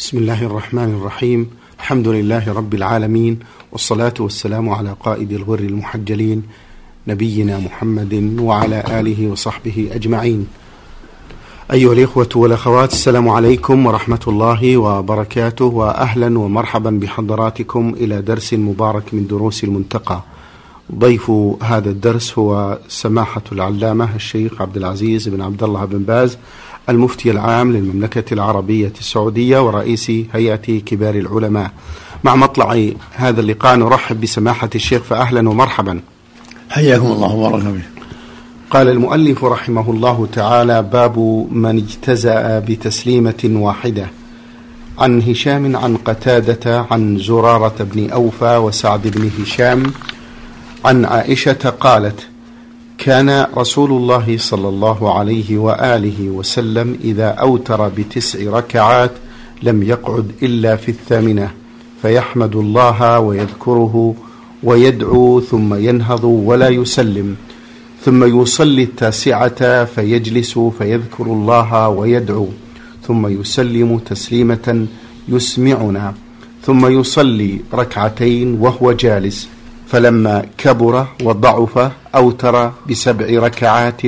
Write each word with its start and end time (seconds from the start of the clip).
بسم 0.00 0.18
الله 0.18 0.42
الرحمن 0.46 0.94
الرحيم. 0.94 1.50
الحمد 1.78 2.08
لله 2.08 2.52
رب 2.52 2.74
العالمين 2.74 3.38
والصلاة 3.72 4.14
والسلام 4.20 4.68
على 4.68 4.96
قائد 5.04 5.32
الغر 5.32 5.58
المحجلين 5.58 6.42
نبينا 7.08 7.58
محمد 7.58 8.36
وعلى 8.40 8.84
آله 9.00 9.28
وصحبه 9.28 9.88
أجمعين. 9.92 10.46
أيها 11.72 11.92
الإخوة 11.92 12.28
والأخوات 12.34 12.92
السلام 12.92 13.28
عليكم 13.28 13.86
ورحمة 13.86 14.20
الله 14.28 14.76
وبركاته 14.76 15.64
وأهلا 15.64 16.38
ومرحبا 16.38 16.90
بحضراتكم 16.90 17.94
إلى 17.96 18.22
درس 18.22 18.54
مبارك 18.54 19.14
من 19.14 19.26
دروس 19.26 19.64
المنتقى. 19.64 20.22
ضيف 20.94 21.30
هذا 21.62 21.90
الدرس 21.90 22.38
هو 22.38 22.78
سماحة 22.88 23.42
العلامة 23.52 24.14
الشيخ 24.14 24.62
عبد 24.62 24.76
العزيز 24.76 25.28
بن 25.28 25.40
عبد 25.40 25.62
الله 25.62 25.84
بن 25.84 25.98
باز 25.98 26.38
المفتي 26.88 27.30
العام 27.30 27.72
للمملكة 27.72 28.34
العربية 28.34 28.92
السعودية 29.00 29.66
ورئيس 29.66 30.10
هيئة 30.10 30.80
كبار 30.80 31.14
العلماء. 31.14 31.70
مع 32.24 32.36
مطلع 32.36 32.88
هذا 33.12 33.40
اللقاء 33.40 33.76
نرحب 33.76 34.20
بسماحة 34.20 34.70
الشيخ 34.74 35.02
فأهلا 35.02 35.48
ومرحبا. 35.48 36.00
حياكم 36.70 37.06
الله 37.06 37.34
وبارك 37.34 37.62
فيك. 37.62 38.02
قال 38.70 38.88
المؤلف 38.88 39.44
رحمه 39.44 39.90
الله 39.90 40.28
تعالى 40.32 40.82
باب 40.82 41.18
من 41.50 41.76
اجتزأ 41.76 42.58
بتسليمة 42.58 43.50
واحدة 43.52 44.06
عن 44.98 45.22
هشام 45.22 45.76
عن 45.76 45.96
قتادة 45.96 46.86
عن 46.90 47.18
زرارة 47.18 47.74
بن 47.80 48.10
أوفى 48.10 48.56
وسعد 48.56 49.08
بن 49.08 49.30
هشام 49.42 49.92
عن 50.84 51.04
عائشة 51.04 51.74
قالت 51.80 52.26
كان 53.00 53.46
رسول 53.56 53.90
الله 53.90 54.36
صلى 54.38 54.68
الله 54.68 55.18
عليه 55.18 55.58
وآله 55.58 56.30
وسلم 56.30 56.98
إذا 57.04 57.28
أوتر 57.28 57.88
بتسع 57.88 58.50
ركعات 58.50 59.10
لم 59.62 59.82
يقعد 59.82 60.32
إلا 60.42 60.76
في 60.76 60.88
الثامنة 60.88 61.50
فيحمد 62.02 62.56
الله 62.56 63.20
ويذكره 63.20 64.14
ويدعو 64.62 65.40
ثم 65.40 65.74
ينهض 65.74 66.24
ولا 66.24 66.68
يسلم 66.68 67.36
ثم 68.04 68.40
يصلي 68.42 68.82
التاسعة 68.82 69.84
فيجلس 69.84 70.58
فيذكر 70.58 71.24
الله 71.24 71.88
ويدعو 71.88 72.48
ثم 73.06 73.40
يسلم 73.40 73.98
تسليمة 73.98 74.86
يسمعنا 75.28 76.14
ثم 76.62 77.00
يصلي 77.00 77.60
ركعتين 77.74 78.54
وهو 78.60 78.92
جالس. 78.92 79.48
فلما 79.90 80.44
كبر 80.58 81.06
وضعف 81.22 81.90
أوتر 82.14 82.72
بسبع 82.90 83.26
ركعات 83.26 84.02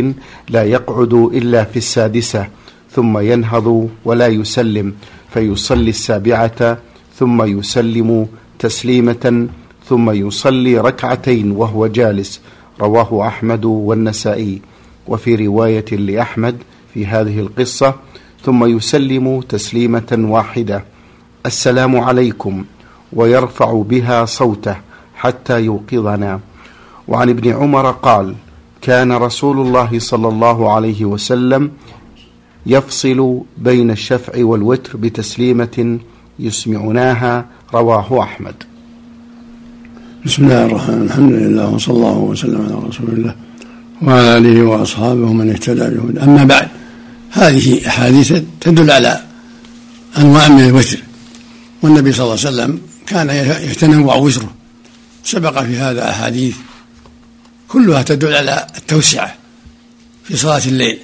لا 0.48 0.64
يقعد 0.64 1.14
إلا 1.14 1.64
في 1.64 1.76
السادسة 1.76 2.48
ثم 2.90 3.18
ينهض 3.18 3.88
ولا 4.04 4.26
يسلم 4.26 4.94
فيصلي 5.34 5.90
السابعة 5.90 6.78
ثم 7.18 7.42
يسلم 7.42 8.26
تسليمة 8.58 9.48
ثم 9.88 10.10
يصلي 10.10 10.78
ركعتين 10.78 11.50
وهو 11.50 11.86
جالس. 11.86 12.40
رواه 12.80 13.26
أحمد 13.26 13.64
والنسائي. 13.64 14.60
وفي 15.06 15.34
رواية 15.34 15.90
لأحمد 15.90 16.56
في 16.94 17.06
هذه 17.06 17.40
القصة 17.40 17.94
ثم 18.44 18.76
يسلم 18.76 19.40
تسليمة 19.40 20.18
واحدة. 20.18 20.84
السلام 21.46 21.96
عليكم 21.96 22.64
ويرفع 23.12 23.82
بها 23.82 24.24
صوته. 24.24 24.91
حتى 25.22 25.56
يوقظنا. 25.68 26.40
وعن 27.08 27.28
ابن 27.34 27.46
عمر 27.58 27.86
قال 27.90 28.34
كان 28.82 29.10
رسول 29.12 29.56
الله 29.60 29.90
صلى 29.98 30.28
الله 30.28 30.58
عليه 30.74 31.04
وسلم 31.04 31.62
يفصل 32.66 33.40
بين 33.58 33.90
الشفع 33.90 34.44
والوتر 34.44 34.96
بتسليمة 34.96 35.98
يسمعناها 36.38 37.34
رواه 37.74 38.08
أحمد. 38.22 38.54
بسم 40.26 40.40
الله 40.44 40.62
الرحمن 40.66 40.94
الرحيم. 40.94 41.08
الحمد 41.10 41.32
لله 41.32 41.66
وصلى 41.74 41.94
الله 41.96 42.18
وسلم 42.18 42.60
على 42.66 42.74
رسول 42.88 43.08
الله 43.16 43.34
وعلى 44.02 44.38
آله 44.38 44.56
وأصحابه 44.70 45.32
من 45.32 45.50
اهتدى 45.50 45.86
بهدى 45.96 46.20
أما 46.26 46.44
بعد 46.44 46.68
هذه 47.30 47.86
أحاديث 47.86 48.28
تدل 48.60 48.90
على 48.90 49.12
أنواع 50.18 50.48
من 50.48 50.64
الوتر. 50.68 51.00
والنبي 51.82 52.12
صلى 52.12 52.24
الله 52.24 52.38
عليه 52.38 52.48
وسلم 52.50 52.72
كان 53.06 53.28
يتنوع 53.70 54.14
وتره. 54.16 54.50
سبق 55.24 55.62
في 55.62 55.76
هذا 55.76 56.10
أحاديث 56.10 56.56
كلها 57.68 58.02
تدل 58.02 58.34
على 58.34 58.66
التوسعة 58.76 59.34
في 60.24 60.36
صلاة 60.36 60.62
الليل 60.66 60.98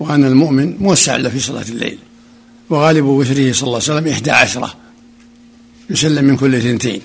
وأن 0.00 0.24
المؤمن 0.24 0.76
موسع 0.76 1.16
له 1.16 1.28
في 1.28 1.40
صلاة 1.40 1.64
الليل. 1.68 1.98
وغالب 2.70 3.04
وتره 3.04 3.52
صلى 3.52 3.62
الله 3.62 3.80
عليه 3.82 3.92
وسلم 3.92 4.08
إحدى 4.08 4.30
عشرة 4.30 4.74
يسلم 5.90 6.24
من 6.24 6.36
كل 6.36 6.54
اثنتين. 6.54 7.00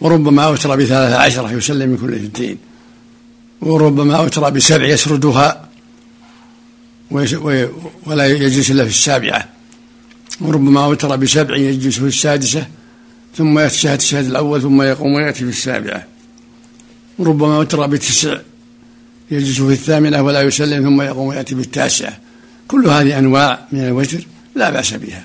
وربما 0.00 0.44
أوتر 0.44 0.76
بثلاثة 0.76 1.16
عشرة 1.16 1.52
يسلم 1.52 1.88
من 1.88 1.96
كل 1.96 2.14
اثنتين. 2.14 2.58
وربما 3.60 4.16
أوتر 4.16 4.50
بسبع 4.50 4.86
يسردها 4.86 5.68
ولا 8.06 8.26
يجلس 8.26 8.70
إلا 8.70 8.84
في 8.84 8.90
السابعة. 8.90 9.48
وربما 10.40 10.84
أوتر 10.84 11.16
بسبع 11.16 11.56
يجلس 11.56 11.98
في 11.98 12.06
السادسة 12.06 12.66
ثم 13.36 13.58
يتشهد 13.58 13.98
الشهد 13.98 14.26
الأول 14.26 14.62
ثم 14.62 14.82
يقوم 14.82 15.12
ويأتي 15.12 15.38
في 15.38 15.50
السابعة. 15.50 16.06
وربما 17.18 17.58
وتر 17.58 17.86
بتسع 17.86 18.38
يجلس 19.30 19.60
في 19.60 19.72
الثامنة 19.72 20.22
ولا 20.22 20.42
يسلم 20.42 20.84
ثم 20.84 21.02
يقوم 21.02 21.26
ويأتي 21.26 21.54
بالتاسعة. 21.54 22.18
كل 22.68 22.86
هذه 22.88 23.18
أنواع 23.18 23.58
من 23.72 23.80
الوتر 23.80 24.26
لا 24.54 24.70
بأس 24.70 24.94
بها. 24.94 25.24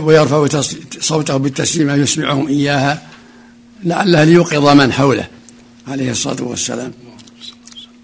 ويرفع 0.00 0.46
صوته 1.00 1.36
بالتسليمة 1.36 1.94
يسمعهم 1.94 2.48
إياها. 2.48 3.02
لعله 3.84 4.24
ليوقظ 4.24 4.68
من 4.68 4.92
حوله 4.92 5.26
عليه 5.88 6.10
الصلاة 6.10 6.42
والسلام. 6.42 6.92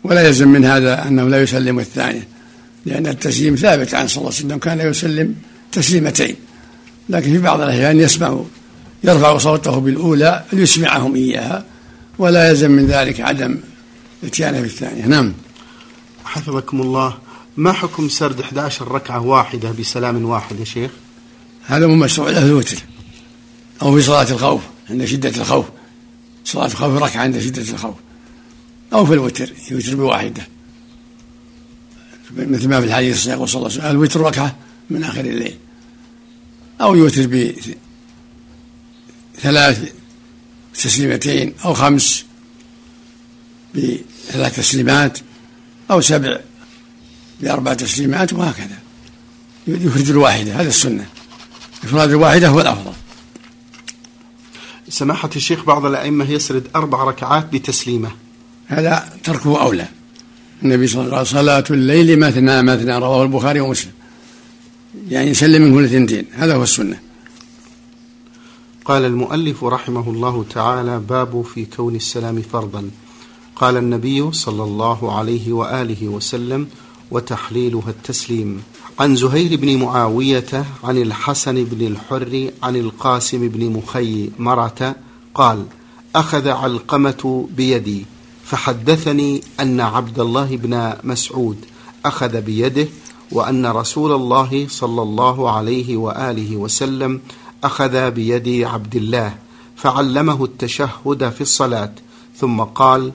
ولا 0.05 0.27
يلزم 0.27 0.49
من 0.49 0.65
هذا 0.65 1.09
أنه 1.09 1.29
لا 1.29 1.43
يسلم 1.43 1.79
الثانية 1.79 2.29
لأن 2.87 3.07
التسليم 3.07 3.55
ثابت 3.55 3.95
عن 3.95 4.09
صلى 4.09 4.19
الله 4.19 4.35
عليه 4.35 4.47
وسلم 4.47 4.59
كان 4.59 4.91
يسلم 4.91 5.35
تسليمتين 5.75 6.37
لكن 7.09 7.33
في 7.33 7.39
بعض 7.39 7.61
الأحيان 7.61 8.01
يسمع 8.01 8.41
يرفع 9.05 9.39
صوته 9.39 9.79
بالأولى 9.79 10.45
ليسمعهم 10.53 11.15
إياها 11.15 11.65
ولا 12.19 12.49
يلزم 12.49 12.71
من 12.71 12.87
ذلك 12.87 13.21
عدم 13.21 13.59
الاتيان 14.23 14.63
بالثانية. 14.63 15.07
نعم. 15.07 15.33
حفظكم 16.25 16.81
الله. 16.81 17.19
ما 17.57 17.73
حكم 17.73 18.09
سرد 18.09 18.41
11 18.41 18.93
ركعة 18.93 19.21
واحدة 19.21 19.71
بسلام 19.71 20.25
واحد 20.25 20.61
يا 20.61 20.65
شيخ؟ 20.65 20.91
هذا 21.67 21.87
مو 21.87 21.95
مشروع 21.95 22.31
له 22.31 22.47
الوتر 22.47 22.77
أو 23.83 23.95
في 23.95 24.03
صلاة 24.03 24.31
الخوف 24.31 24.63
عند 24.91 25.05
شدة 25.05 25.29
الخوف. 25.29 25.67
صلاة 26.45 26.67
الخوف 26.67 27.03
ركعة 27.03 27.21
عند 27.23 27.39
شدة 27.39 27.63
الخوف. 27.63 27.95
أو 28.93 29.07
في 29.07 29.13
الوتر 29.13 29.53
يوتر 29.71 29.95
بواحدة. 29.95 30.47
مثل 32.37 32.69
ما 32.69 32.81
في 32.81 32.87
الحديث 32.87 33.17
الصحيح 33.17 33.45
صلى 33.45 33.57
الله 33.57 33.71
عليه 33.71 33.79
وسلم 33.79 33.91
الوتر 33.91 34.21
ركعة 34.21 34.57
من 34.91 35.05
آخر 35.05 35.21
الليل. 35.21 35.59
أو 36.81 36.95
يوتر 36.95 37.51
بثلاث 39.37 39.93
تسليمتين 40.75 41.55
أو 41.65 41.75
خمس 41.75 42.25
بثلاث 43.75 44.57
تسليمات 44.57 45.19
أو 45.91 46.01
سبع 46.01 46.41
بأربع 47.41 47.75
تسليمات 47.75 48.33
وهكذا. 48.33 48.79
يفرد 49.67 50.09
الواحدة 50.09 50.61
هذا 50.61 50.69
السنة. 50.69 51.07
إفراد 51.85 52.11
الواحدة 52.11 52.49
هو 52.49 52.61
الأفضل. 52.61 52.93
سماحة 54.89 55.31
الشيخ 55.37 55.65
بعض 55.65 55.87
الأئمة 55.87 56.31
يسرد 56.31 56.69
أربع 56.77 57.05
ركعات 57.05 57.53
بتسليمة. 57.53 58.11
هذا 58.67 59.19
تركه 59.25 59.63
أولى. 59.63 59.89
النبي 60.63 60.87
صلى 60.87 61.03
الله 61.03 61.17
عليه 61.17 61.29
وسلم 61.29 61.41
صلاة 61.41 61.65
الليل 61.71 62.19
مثنى 62.19 62.63
مثنى 62.63 62.99
رواه 62.99 63.23
البخاري 63.23 63.61
ومسلم. 63.61 63.93
يعني 65.09 65.31
يسلم 65.31 65.63
من 65.63 65.75
كل 65.75 65.85
اثنتين 65.85 66.27
هذا 66.33 66.55
هو 66.55 66.63
السنة. 66.63 66.99
قال 68.85 69.05
المؤلف 69.05 69.65
رحمه 69.65 70.11
الله 70.11 70.45
تعالى 70.51 71.01
باب 71.01 71.43
في 71.43 71.65
كون 71.65 71.97
السلام 71.97 72.43
فرضا. 72.43 72.91
قال 73.57 73.77
النبي 73.77 74.33
صلى 74.33 74.63
الله 74.63 75.19
عليه 75.19 75.53
وآله 75.53 76.09
وسلم 76.09 76.67
وتحليلها 77.11 77.91
التسليم. 77.91 78.63
عن 78.99 79.17
زهير 79.17 79.61
بن 79.61 79.77
معاوية 79.77 80.65
عن 80.85 80.99
الحسن 80.99 81.65
بن 81.65 81.87
الحر 81.87 82.51
عن 82.63 82.77
القاسم 82.77 83.49
بن 83.49 83.71
مخي 83.71 84.31
مرة 84.39 84.97
قال 85.35 85.67
أخذ 86.17 86.49
علقمة 86.49 87.49
بيدي 87.57 88.07
فحدثني 88.45 89.41
أن 89.61 89.81
عبد 89.81 90.19
الله 90.21 90.57
بن 90.57 90.93
مسعود 91.05 91.57
أخذ 92.05 92.41
بيده 92.41 92.89
وأن 93.33 93.67
رسول 93.67 94.13
الله 94.13 94.67
صلى 94.69 95.03
الله 95.03 95.51
عليه 95.51 95.97
وآله 95.97 96.57
وسلم 96.57 97.21
أخذ 97.65 98.11
بيد 98.11 98.65
عبد 98.65 98.97
الله 98.97 99.35
فعلمه 99.77 100.45
التشهد 100.45 101.31
في 101.31 101.41
الصلاة 101.41 101.93
ثم 102.37 102.61
قال 102.61 103.13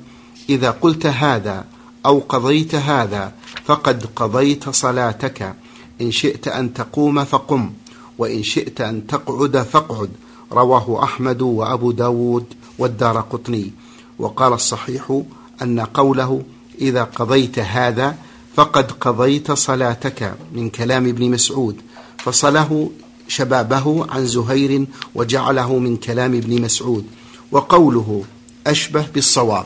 إذا 0.49 0.71
قلت 0.71 1.05
هذا 1.05 1.65
أو 2.05 2.19
قضيت 2.19 2.75
هذا 2.75 3.33
فقد 3.65 4.05
قضيت 4.15 4.69
صلاتك 4.69 5.55
إن 6.01 6.11
شئت 6.11 6.47
أن 6.47 6.73
تقوم 6.73 7.23
فقم 7.23 7.71
وإن 8.17 8.43
شئت 8.43 8.81
أن 8.81 9.07
تقعد 9.07 9.57
فاقعد 9.57 10.09
رواه 10.51 11.03
أحمد 11.03 11.41
وأبو 11.41 11.91
داود 11.91 12.45
والدار 12.77 13.21
قطني. 13.21 13.71
وقال 14.19 14.53
الصحيح 14.53 15.21
أن 15.61 15.79
قوله 15.79 16.43
إذا 16.81 17.03
قضيت 17.03 17.59
هذا 17.59 18.17
فقد 18.59 18.91
قضيت 18.91 19.51
صلاتك 19.51 20.33
من 20.53 20.69
كلام 20.69 21.07
ابن 21.07 21.31
مسعود 21.31 21.75
فصله 22.17 22.91
شبابه 23.27 24.11
عن 24.11 24.25
زهير 24.27 24.85
وجعله 25.15 25.79
من 25.79 25.97
كلام 25.97 26.33
ابن 26.35 26.61
مسعود 26.61 27.05
وقوله 27.51 28.23
أشبه 28.67 29.05
بالصواب. 29.13 29.65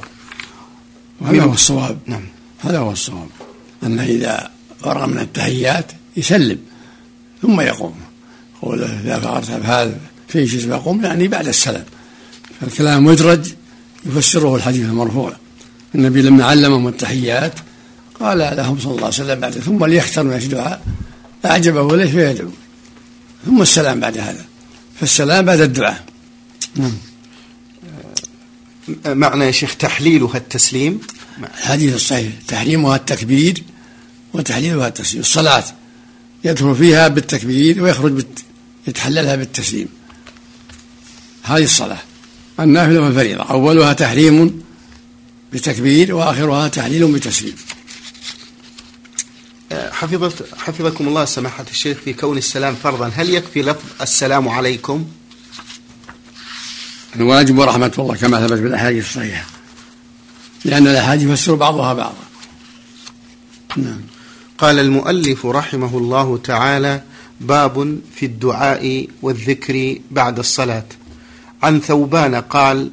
هذا 1.25 1.43
هو 1.43 1.53
الصواب. 1.53 1.97
نعم. 2.05 2.23
هذا 2.59 2.79
هو 2.79 2.91
الصواب. 2.91 3.27
أنه 3.83 4.03
إذا 4.03 4.51
فرغ 4.79 5.05
من 5.05 5.19
التحيات 5.19 5.91
يسلم 6.17 6.59
ثم 7.41 7.61
يقوم. 7.61 7.95
يقول 8.55 8.83
إذا 8.83 9.19
فرغت 9.19 9.51
بهذا 9.51 9.99
في 10.27 10.47
شيء 10.47 10.69
يقوم 10.69 11.05
يعني 11.05 11.27
بعد 11.27 11.47
السلام. 11.47 11.85
فالكلام 12.61 13.05
مدرج 13.05 13.53
يفسره 14.05 14.55
الحديث 14.55 14.85
المرفوع. 14.85 15.33
النبي 15.95 16.21
لما 16.21 16.45
علمهم 16.45 16.87
التحيات 16.87 17.53
قال 18.23 18.37
لهم 18.37 18.79
صلى 18.79 18.91
الله 18.91 19.03
عليه 19.03 19.07
وسلم 19.07 19.39
بعد 19.39 19.51
ثم 19.51 19.85
ليختر 19.85 20.23
من 20.23 20.33
الدعاء 20.33 20.85
أعجبه 21.45 21.97
ليش 21.97 22.11
فيدعو. 22.11 22.49
ثم 23.45 23.61
السلام 23.61 23.99
بعد 23.99 24.17
هذا. 24.17 24.45
فالسلام 24.99 25.45
بعد 25.45 25.61
الدعاء. 25.61 26.03
نعم. 26.75 26.91
معنى 29.05 29.45
يا 29.45 29.51
شيخ 29.51 29.75
تحليلها 29.75 30.37
التسليم؟ 30.37 31.01
الحديث 31.57 31.95
الصحيح. 31.95 32.31
تحريمها 32.47 32.95
التكبير 32.95 33.63
وتحليلها 34.33 34.87
التسليم. 34.87 35.21
الصلاة 35.21 35.63
يدخل 36.43 36.75
فيها 36.75 37.07
بالتكبير 37.07 37.83
ويخرج 37.83 38.11
بت... 38.11 38.39
يتحللها 38.87 39.35
بالتسليم. 39.35 39.87
هذه 41.43 41.63
الصلاة. 41.63 41.99
النافلة 42.59 43.01
والفريضة. 43.01 43.43
أولها 43.43 43.93
تحريم 43.93 44.63
بتكبير 45.53 46.15
وآخرها 46.15 46.67
تحليل 46.67 47.11
بتسليم. 47.11 47.55
حفظت 49.91 50.55
حفظكم 50.57 51.07
الله 51.07 51.25
سماحة 51.25 51.65
الشيخ 51.71 51.97
في 51.97 52.13
كون 52.13 52.37
السلام 52.37 52.75
فرضا. 52.75 53.11
هل 53.15 53.29
يكفي 53.29 53.61
لفظ 53.61 54.01
السلام 54.01 54.49
عليكم؟ 54.49 55.05
الواجب 57.15 57.57
ورحمة 57.57 57.91
الله 57.99 58.15
كما 58.15 58.47
ثبت 58.47 58.59
بالأحاديث 58.59 59.05
الصحيحة. 59.05 59.45
لأن 60.65 60.87
الأحاديث 60.87 61.29
يفسر 61.29 61.55
بعضها 61.55 61.93
بعضا. 61.93 62.23
نعم. 63.77 64.01
قال 64.57 64.79
المؤلف 64.79 65.45
رحمه 65.45 65.97
الله 65.97 66.37
تعالى 66.37 67.01
باب 67.41 67.99
في 68.15 68.25
الدعاء 68.25 69.07
والذكر 69.21 69.97
بعد 70.11 70.39
الصلاة. 70.39 70.85
عن 71.63 71.79
ثوبان 71.79 72.35
قال 72.35 72.89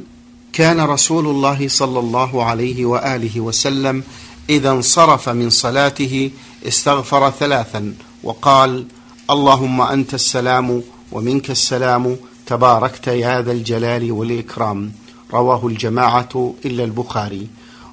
كان 0.52 0.80
رسول 0.80 1.26
الله 1.26 1.68
صلى 1.68 1.98
الله 1.98 2.44
عليه 2.44 2.84
وآله 2.84 3.40
وسلم 3.40 4.02
إذا 4.50 4.70
انصرف 4.70 5.28
من 5.28 5.50
صلاته 5.50 6.30
استغفر 6.66 7.30
ثلاثا 7.30 7.94
وقال 8.22 8.84
اللهم 9.30 9.80
أنت 9.80 10.14
السلام 10.14 10.82
ومنك 11.12 11.50
السلام 11.50 12.16
تباركت 12.46 13.06
يا 13.06 13.42
ذا 13.42 13.52
الجلال 13.52 14.12
والإكرام. 14.12 14.92
رواه 15.32 15.66
الجماعة 15.66 16.54
إلا 16.64 16.84
البخاري. 16.84 17.46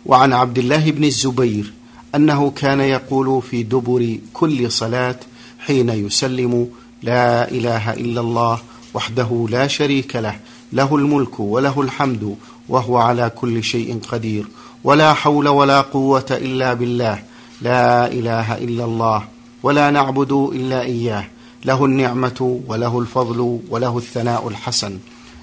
وعن 0.05 0.33
عبد 0.33 0.57
الله 0.57 0.91
بن 0.91 1.03
الزبير 1.03 1.73
أنه 2.15 2.49
كان 2.49 2.79
يقول 2.79 3.41
في 3.41 3.63
دبر 3.63 4.17
كل 4.33 4.71
صلاة 4.71 5.19
حين 5.59 5.89
يسلم 5.89 6.67
لا 7.03 7.51
إله 7.51 7.93
إلا 7.93 8.21
الله 8.21 8.59
وحده 8.93 9.47
لا 9.49 9.67
شريك 9.67 10.15
له 10.15 10.35
له 10.73 10.95
الملك 10.95 11.39
وله 11.39 11.81
الحمد 11.81 12.35
وهو 12.69 12.97
على 12.97 13.31
كل 13.35 13.63
شيء 13.63 13.99
قدير. 14.11 14.45
ولا 14.83 15.13
حول 15.13 15.47
ولا 15.47 15.81
قوة 15.81 16.25
إلا 16.31 16.73
بالله. 16.73 17.26
لا 17.62 18.12
إله 18.12 18.57
إلا 18.57 18.86
الله 18.86 19.24
ولا 19.63 19.92
نعبد 19.92 20.31
إلا 20.31 20.81
إياه 20.81 21.27
له 21.65 21.86
النعمة 21.86 22.62
وله 22.68 23.00
الفضل 23.00 23.59
وله 23.69 23.98
الثناء 23.98 24.48
الحسن. 24.48 25.00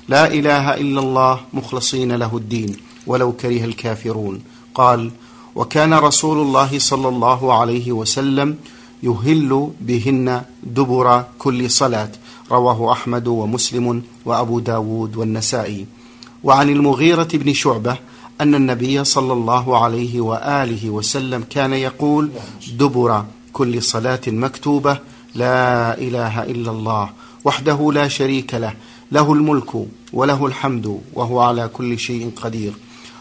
لا 0.08 0.26
إله 0.32 0.74
إلا 0.74 1.00
الله 1.00 1.40
مخلصين 1.52 2.12
له 2.12 2.36
الدين 2.36 2.76
ولو 3.06 3.32
كره 3.32 3.64
الكافرون. 3.64 4.40
قال 4.74 5.10
وكان 5.54 5.94
رسول 5.94 6.38
الله 6.38 6.78
صلى 6.78 7.08
الله 7.08 7.60
عليه 7.60 7.92
وسلم 7.92 8.56
يهل 9.02 9.70
بهن 9.80 10.42
دبر 10.62 11.24
كل 11.38 11.70
صلاة. 11.70 12.10
رواه 12.50 12.92
أحمد 12.92 13.26
ومسلم 13.28 14.02
وأبو 14.24 14.58
داود 14.58 15.16
والنسائي. 15.16 15.86
وعن 16.44 16.70
المغيرة 16.70 17.28
بن 17.34 17.52
شعبة 17.52 17.96
أن 18.40 18.54
النبي 18.54 19.04
صلى 19.04 19.32
الله 19.32 19.84
عليه 19.84 20.20
وآله 20.20 20.90
وسلم 20.90 21.44
كان 21.50 21.72
يقول 21.72 22.30
دبر 22.72 23.24
كل 23.52 23.82
صلاة 23.82 24.20
مكتوبة 24.26 24.98
لا 25.34 25.98
إله 25.98 26.42
إلا 26.42 26.70
الله 26.70 27.10
وحده 27.44 27.92
لا 27.92 28.08
شريك 28.08 28.54
له 28.54 28.74
له 29.12 29.32
الملك 29.32 29.86
وله 30.12 30.46
الحمد 30.46 31.00
وهو 31.14 31.40
على 31.40 31.68
كل 31.68 31.98
شيء 31.98 32.30
قدير. 32.36 32.72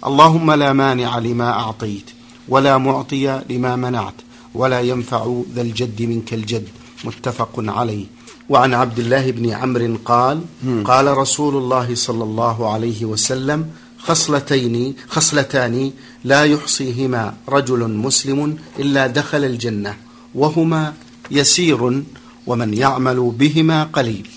اللهم 0.06 0.52
لا 0.52 0.74
مانع 0.74 1.18
لما 1.18 1.50
أعطيت 1.52 2.10
ولا 2.50 2.78
معطي 2.78 3.42
لما 3.50 3.76
منعت 3.76 4.14
ولا 4.56 4.82
ينفع 4.82 5.42
ذا 5.56 5.62
الجد 5.62 6.02
منك 6.02 6.34
الجد. 6.34 6.68
متفق 7.04 7.52
عليه. 7.58 8.06
وعن 8.50 8.74
عبد 8.74 9.00
الله 9.00 9.32
بن 9.32 9.50
عمرو 9.50 9.98
قال 10.06 10.42
قال 10.86 11.18
رسول 11.18 11.58
الله 11.58 11.96
صلى 11.96 12.24
الله 12.24 12.74
عليه 12.74 13.06
وسلم 13.06 13.70
خصلتين 14.08 14.96
خصلتان 15.10 15.92
لا 16.24 16.44
يحصيهما 16.44 17.34
رجل 17.50 17.90
مسلم 17.90 18.58
إلا 18.80 19.08
دخل 19.08 19.44
الجنة 19.44 19.98
وهما 20.36 20.94
يسير 21.32 22.04
ومن 22.48 22.74
يعمل 22.74 23.20
بهما 23.40 23.84
قليل. 23.84 24.30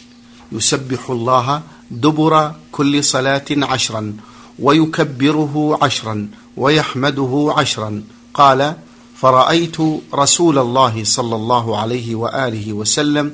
يسبح 0.53 1.11
الله 1.11 1.63
دبر 1.91 2.53
كل 2.73 3.05
صلاة 3.05 3.45
عشرا 3.51 4.17
ويكبره 4.59 5.79
عشرا 5.83 6.29
ويحمده 6.57 7.55
عشرا. 7.57 8.03
قال 8.35 8.75
فرأيت 9.17 9.77
رسول 10.15 10.59
الله 10.59 11.05
صلى 11.05 11.37
الله 11.37 11.79
عليه 11.79 12.15
وآله 12.15 12.73
وسلم 12.73 13.33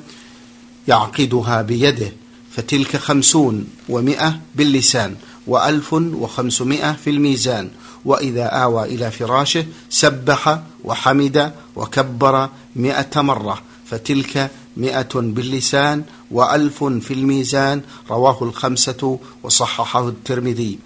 يعقدها 0.87 1.61
بيده 1.61 2.11
فتلك 2.51 2.97
خمسون 2.97 3.67
ومئة 3.89 4.39
باللسان. 4.55 5.15
وألف 5.47 5.93
وخمسمائة 5.93 6.91
في 6.91 7.09
الميزان. 7.09 7.69
وإذا 8.05 8.45
آوى 8.45 8.83
إلى 8.83 9.11
فراشه 9.11 9.65
سبح 9.89 10.59
وحمد 10.83 11.51
وكبر 11.75 12.49
مئة 12.75 13.21
مرة. 13.21 13.61
فتلك 13.85 14.51
مئة 14.77 15.09
باللسان 15.15 16.03
وألف 16.31 16.83
في 16.83 17.13
الميزان. 17.13 17.81
رواه 18.09 18.43
الخمسة 18.43 19.19
وصححه 19.43 20.07
الترمذي. 20.07 20.79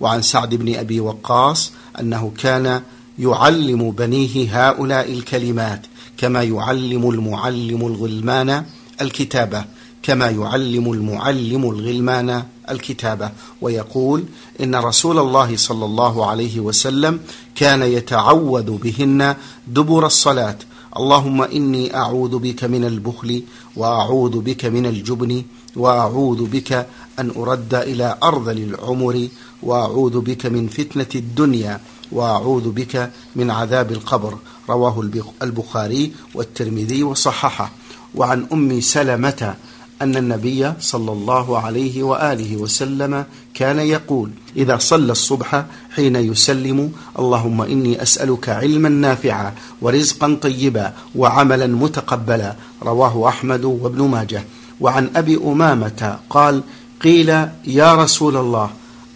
وعن 0.00 0.22
سعد 0.22 0.54
بن 0.54 0.74
أبي 0.74 1.00
وقاص 1.00 1.72
أنه 2.00 2.32
كان 2.38 2.82
يعلم 3.18 3.90
بنيه 3.90 4.68
هؤلاء 4.68 5.12
الكلمات 5.12 5.86
كما 6.16 6.42
يعلم 6.42 7.10
المعلم 7.10 7.86
الغلمان 7.86 8.64
الكتابة. 9.00 9.64
كما 10.04 10.30
يعلم 10.30 10.92
المعلم 10.92 11.70
الغلمان 11.70 12.42
الكتابة 12.70 13.30
ويقول 13.62 14.24
إن 14.60 14.74
رسول 14.74 15.18
الله 15.18 15.56
صلى 15.56 15.84
الله 15.84 16.26
عليه 16.26 16.60
وسلم 16.60 17.20
كان 17.54 17.82
يتعوذ 17.82 18.70
بهن 18.70 19.36
دبر 19.66 20.06
الصلاة. 20.06 20.58
اللهم 20.96 21.42
إني 21.42 21.96
أعوذ 21.96 22.38
بك 22.38 22.64
من 22.64 22.84
البخل 22.84 23.42
وأعوذ 23.76 24.40
بك 24.40 24.64
من 24.64 24.86
الجبن 24.86 25.42
وأعوذ 25.76 26.44
بك 26.44 26.86
أن 27.18 27.30
أرد 27.36 27.74
إلى 27.74 28.18
أرذل 28.22 28.58
العمر 28.58 29.28
وأعوذ 29.62 30.20
بك 30.20 30.46
من 30.46 30.68
فتنة 30.68 31.12
الدنيا 31.14 31.80
وأعوذ 32.12 32.70
بك 32.70 33.10
من 33.36 33.50
عذاب 33.50 33.92
القبر. 33.92 34.38
رواه 34.70 35.10
البخاري 35.42 36.12
والترمذي 36.34 37.02
وصححه. 37.02 37.70
وعن 38.14 38.46
أم 38.52 38.80
سلمة 38.80 39.54
أن 40.02 40.16
النبي 40.16 40.72
صلى 40.80 41.12
الله 41.12 41.58
عليه 41.58 42.02
وآله 42.02 42.56
وسلم 42.56 43.24
كان 43.54 43.78
يقول 43.78 44.30
إذا 44.56 44.78
صلى 44.78 45.12
الصبح 45.12 45.64
حين 45.94 46.16
يسلم 46.16 46.92
اللهم 47.18 47.62
إني 47.62 48.02
أسألك 48.02 48.48
علما 48.48 48.88
نافعا 48.88 49.54
ورزقا 49.80 50.38
طيبا 50.42 50.92
وعملا 51.14 51.66
متقبلا. 51.66 52.56
رواه 52.82 53.28
أحمد 53.28 53.64
وابن 53.64 54.02
ماجه. 54.02 54.44
وعن 54.80 55.10
أبي 55.16 55.36
أمامة 55.36 56.18
قال 56.30 56.62
قيل 57.00 57.28
يا 57.66 57.94
رسول 57.94 58.36
الله 58.36 58.70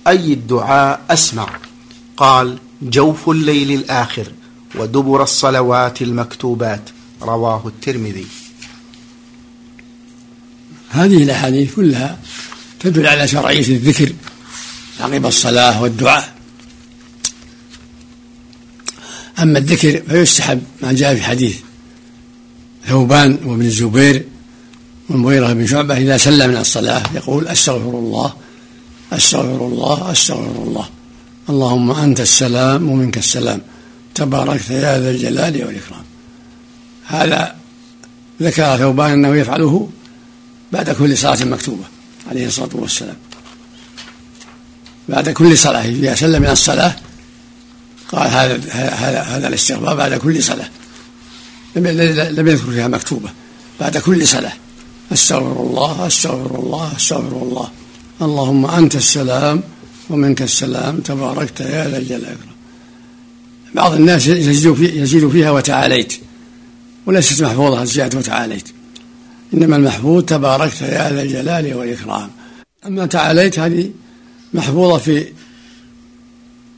أي 0.06 0.32
الدعاء 0.32 1.00
أسمع؟ 1.10 1.48
قال 2.16 2.58
جوف 2.82 3.28
الليل 3.28 3.72
الآخر 3.72 4.32
ودبر 4.78 5.22
الصلوات 5.22 6.02
المكتوبات. 6.02 6.90
رواه 7.22 7.62
الترمذي. 7.66 8.26
هذه 10.88 11.22
الأحاديث 11.22 11.74
كلها 11.74 12.18
تدل 12.80 13.06
على 13.06 13.28
شرعية 13.28 13.68
الذكر 13.68 14.12
عقب 15.00 15.26
الصلاة 15.26 15.82
والدعاء. 15.82 16.34
أما 19.38 19.58
الذكر 19.58 20.02
فيستحب 20.08 20.62
ما 20.82 20.92
جاء 20.92 21.14
في 21.14 21.22
حديث 21.22 21.56
ثوبان 22.88 23.38
وابن 23.44 23.64
الزبير 23.64 24.24
والمغيرة 25.08 25.52
بن 25.52 25.66
شعبة 25.66 25.96
إذا 25.96 26.16
سلم 26.16 26.50
من 26.50 26.56
الصلاة 26.56 27.02
يقول 27.14 27.48
أستغفر 27.48 27.90
الله 27.90 28.32
أستغفر 29.12 29.66
الله 29.66 30.12
أستغفر 30.12 30.62
الله. 30.62 30.88
اللهم 31.50 31.90
أنت 31.90 32.20
السلام 32.20 32.88
ومنك 32.88 33.18
السلام. 33.18 33.60
تباركت 34.14 34.70
يا 34.70 35.00
ذا 35.00 35.10
الجلال 35.10 35.64
والإكرام. 35.64 36.04
هذا 37.06 37.54
ذكر 38.42 38.76
ثوبان 38.76 39.10
أنه 39.12 39.36
يفعله 39.36 39.88
بعد 40.72 40.90
كل 40.90 41.18
صلاة 41.18 41.44
مكتوبة 41.44 41.84
عليه 42.30 42.46
الصلاة 42.46 42.70
والسلام. 42.72 43.16
بعد 45.08 45.28
كل 45.28 45.58
صلاة 45.58 45.84
إذا 45.84 46.14
سلم 46.14 46.42
من 46.42 46.50
الصلاة 46.50 46.96
قال 48.08 48.30
هذا 48.30 48.72
هذا 48.72 49.22
هذا 49.22 49.48
الاستغفار 49.48 49.96
بعد 49.96 50.14
كل 50.14 50.42
صلاة. 50.42 50.68
لم 51.76 52.48
يذكر 52.48 52.70
فيها 52.72 52.88
مكتوبة. 52.88 53.30
بعد 53.80 53.98
كل 53.98 54.28
صلاة 54.28 54.52
أستغفر 55.12 55.60
الله 55.60 56.06
أستغفر 56.06 56.58
الله 56.58 56.96
أستغفر 56.96 57.42
الله. 57.42 57.70
اللهم 58.22 58.66
أنت 58.66 58.96
السلام 58.96 59.62
ومنك 60.10 60.42
السلام 60.42 61.00
تباركت 61.00 61.60
يا 61.60 61.88
ذا 61.88 61.98
الجلال 61.98 62.36
بعض 63.74 63.92
الناس 63.92 64.26
يزيد 64.26 65.28
فيها 65.28 65.50
وتعاليت 65.50 66.12
وليست 67.06 67.42
محفوظة 67.42 67.82
الزيادة 67.82 68.18
وتعاليت. 68.18 68.68
إنما 69.54 69.76
المحفوظ 69.76 70.24
تباركت 70.24 70.82
يا 70.82 71.10
ذا 71.12 71.22
الجلال 71.22 71.74
والإكرام. 71.74 72.30
أما 72.86 73.06
تعاليت 73.06 73.58
هذه 73.58 73.90
محفوظة 74.54 74.98
في 74.98 75.26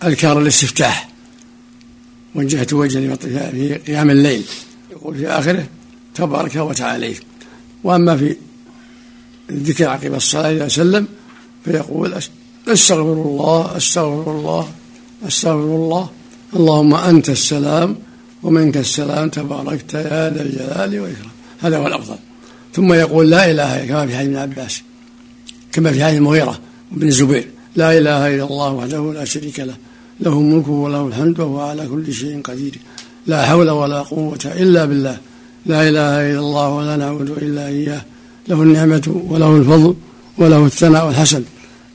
أذكار 0.05 0.39
الاستفتاح 0.39 1.09
وجهت 2.35 2.73
وجهي 2.73 3.17
في 3.17 3.75
قيام 3.75 4.11
الليل 4.11 4.45
يقول 4.91 5.17
في 5.17 5.29
آخره 5.29 5.67
تبارك 6.15 6.57
وتعاليت. 6.57 7.23
وأما 7.85 8.17
في 8.17 8.37
الذكر 9.51 9.89
عقب 9.89 10.15
الصلاة 10.15 10.51
إذا 10.51 10.69
سلم 10.69 11.07
فيقول 11.65 12.15
أستغفر 12.69 13.13
الله 13.13 13.77
أستغفر 13.77 14.31
الله 14.31 14.73
أستغفر 15.27 15.77
الله. 15.77 16.11
اللهم 16.57 16.95
أنت 16.95 17.29
السلام 17.29 17.97
ومنك 18.43 18.77
السلام 18.77 19.29
تباركت 19.29 19.95
يا 19.95 20.31
ذا 20.31 20.43
الجلال 20.43 21.01
والإكرام. 21.01 21.31
هذا 21.61 21.79
هو 21.79 21.87
الأفضل. 21.87 22.17
ثم 22.75 22.93
يقول 22.93 23.31
لا 23.31 23.51
إله 23.51 23.87
كما 23.87 24.07
في 24.07 24.17
حديث 24.17 24.29
ابن 24.29 24.37
عباس 24.37 24.83
كما 25.73 25.93
في 25.93 26.05
حديث 26.05 26.19
المغيرة 26.19 26.61
وابن 26.93 27.09
الزبير 27.09 27.47
لا 27.77 27.99
إله 27.99 28.35
إلا 28.35 28.45
الله 28.45 28.73
وحده 28.73 29.13
لا 29.13 29.25
شريك 29.25 29.61
له 29.61 29.77
له 30.21 30.33
الملك 30.33 30.69
وله 30.69 31.07
الحمد 31.07 31.41
وهو 31.41 31.61
على 31.61 31.87
كل 31.87 32.13
شيء 32.13 32.41
قدير 32.43 32.79
لا 33.27 33.47
حول 33.47 33.71
ولا 33.71 34.03
قوة 34.03 34.39
إلا 34.45 34.85
بالله 34.85 35.19
لا 35.67 35.89
إله 35.89 36.31
إلا 36.31 36.39
الله 36.39 36.69
ولا 36.69 36.97
نعبد 36.97 37.31
إلا 37.31 37.67
إياه 37.67 38.03
له 38.49 38.63
النعمة 38.63 39.25
وله 39.29 39.57
الفضل 39.57 39.95
وله 40.39 40.67
الثناء 40.67 41.09
الحسن 41.09 41.43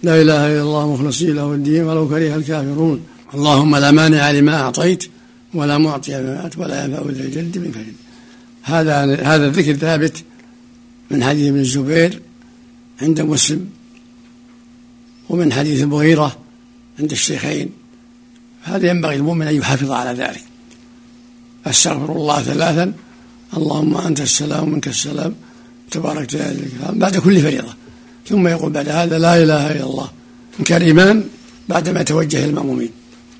لا 0.04 0.22
إله 0.22 0.48
إلا 0.48 0.62
الله 0.62 0.94
مخلصين 0.94 1.36
له 1.36 1.54
الدين 1.54 1.84
ولو 1.84 2.08
كره 2.10 2.36
الكافرون 2.36 3.02
اللهم 3.34 3.76
لا 3.76 3.92
مانع 3.92 4.32
لما 4.32 4.62
أعطيت 4.62 5.04
ولا 5.54 5.78
معطي 5.78 6.12
لما 6.12 6.50
ولا 6.58 6.86
ينفع 6.86 7.02
ذا 7.02 7.24
الجد 7.24 7.58
منك 7.58 7.76
هذا 8.64 8.96
هذا 9.24 9.46
الذكر 9.46 9.74
ثابت 9.74 10.24
من 11.12 11.24
حديث 11.24 11.48
ابن 11.48 11.60
الزبير 11.60 12.22
عند 13.02 13.22
مسلم 13.22 13.70
ومن 15.30 15.54
حديث 15.54 15.84
المغيرة 15.84 16.38
عند 17.00 17.12
الشيخين. 17.12 17.70
هذا 18.64 18.90
ينبغي 18.90 19.16
المؤمن 19.16 19.48
أن 19.48 19.56
يحافظ 19.56 19.92
على 19.92 20.20
ذلك. 20.20 20.44
أستغفر 21.66 22.12
الله 22.12 22.42
ثلاثا. 22.42 22.94
اللهم 23.58 23.98
أنت 23.98 24.22
السلام 24.22 24.64
ومنك 24.64 24.88
السلام. 24.88 25.36
تبارك 25.92 26.34
يا 26.34 26.56
بعد 26.90 27.18
كل 27.18 27.40
فريضة. 27.40 27.74
ثم 28.30 28.48
يقول 28.48 28.72
بعد 28.72 28.90
هذا 28.90 29.20
لا 29.20 29.44
إله 29.44 29.72
إلا 29.72 29.84
الله. 29.84 30.12
إن 30.60 30.64
كان 30.64 30.82
إيمان 30.82 31.24
بعدما 31.70 32.02
يتوجه 32.02 32.38
إلى 32.38 32.46
المأمومين. 32.46 32.92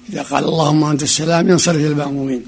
إذا 0.10 0.22
قال 0.22 0.44
اللهم 0.44 0.84
أنت 0.84 1.04
السلام 1.04 1.50
ينصرف 1.50 1.76
إلى 1.76 1.88
المأمومين. 1.88 2.44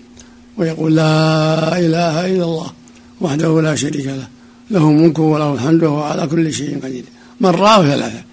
ويقول 0.58 0.96
لا 0.96 1.80
إله 1.80 2.26
إلا 2.26 2.44
الله. 2.44 2.74
وحده 3.22 3.62
لا 3.62 3.76
شريك 3.76 4.06
له. 4.06 4.28
له 4.72 4.90
الملك 4.90 5.20
وله 5.20 5.54
الحمد 5.54 5.84
وهو 5.84 6.04
على 6.04 6.28
كل 6.28 6.54
شيء 6.54 6.80
قدير. 6.84 7.04
مرة 7.42 7.68
أو 7.68 7.84
ثلاثة 7.84 8.24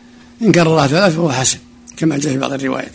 إن 0.43 0.53
كررها 0.53 0.87
ثلاثة 0.87 1.17
فهو 1.17 1.33
حسن 1.33 1.59
كما 1.97 2.19
جاء 2.19 2.33
في 2.33 2.38
بعض 2.38 2.53
الروايات. 2.53 2.93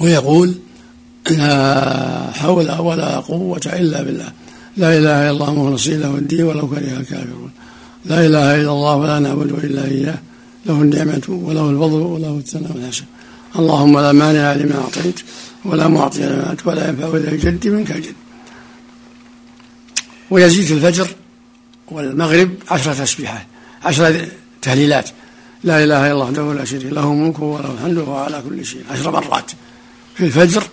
ويقول 0.00 0.54
لا 1.30 2.30
حول 2.32 2.70
ولا 2.70 3.18
قوة 3.18 3.60
إلا 3.66 4.02
بالله. 4.02 4.32
لا 4.76 4.98
إله 4.98 5.16
إلا 5.22 5.30
الله 5.30 5.54
مخلصين 5.54 6.00
له 6.00 6.14
الدين 6.14 6.44
ولو 6.44 6.68
كره 6.68 6.78
الكافرون. 6.78 7.50
لا 8.04 8.26
إله 8.26 8.54
إلا 8.54 8.70
الله 8.70 8.96
ولا 8.96 9.18
نعبد 9.18 9.50
إلا 9.64 9.84
إياه. 9.84 10.18
له 10.66 10.82
النعمة 10.82 11.22
وله 11.28 11.70
الفضل 11.70 12.00
وله 12.00 12.36
الثناء 12.38 12.72
والحسن. 12.72 13.04
اللهم 13.58 13.98
لا 13.98 14.12
مانع 14.12 14.52
لما 14.52 14.76
أعطيت 14.80 15.20
ولا 15.64 15.88
معطي 15.88 16.22
لما 16.26 16.56
ولا 16.64 16.88
ينفع 16.88 17.08
ذا 17.16 17.30
الجد 17.30 17.68
منك 17.68 17.90
الجد. 17.90 18.14
ويزيد 20.32 20.64
في 20.64 20.72
الفجر 20.72 21.08
والمغرب 21.88 22.54
عشرة 22.70 22.94
تسبيحات 22.94 23.46
عشرة 23.82 24.28
تهليلات. 24.62 25.10
لا 25.64 25.84
إله 25.84 26.06
إلا 26.06 26.12
الله 26.12 26.24
وحده 26.24 26.54
لا 26.54 26.64
شريك 26.64 26.92
له 26.92 27.14
ملك 27.14 27.38
وله 27.38 27.72
الحمد 27.72 27.98
وهو 27.98 28.16
على 28.16 28.42
كل 28.48 28.64
شيء 28.66 28.84
عشر 28.90 29.10
مرات 29.10 29.50
في 30.14 30.24
الفجر 30.24 30.64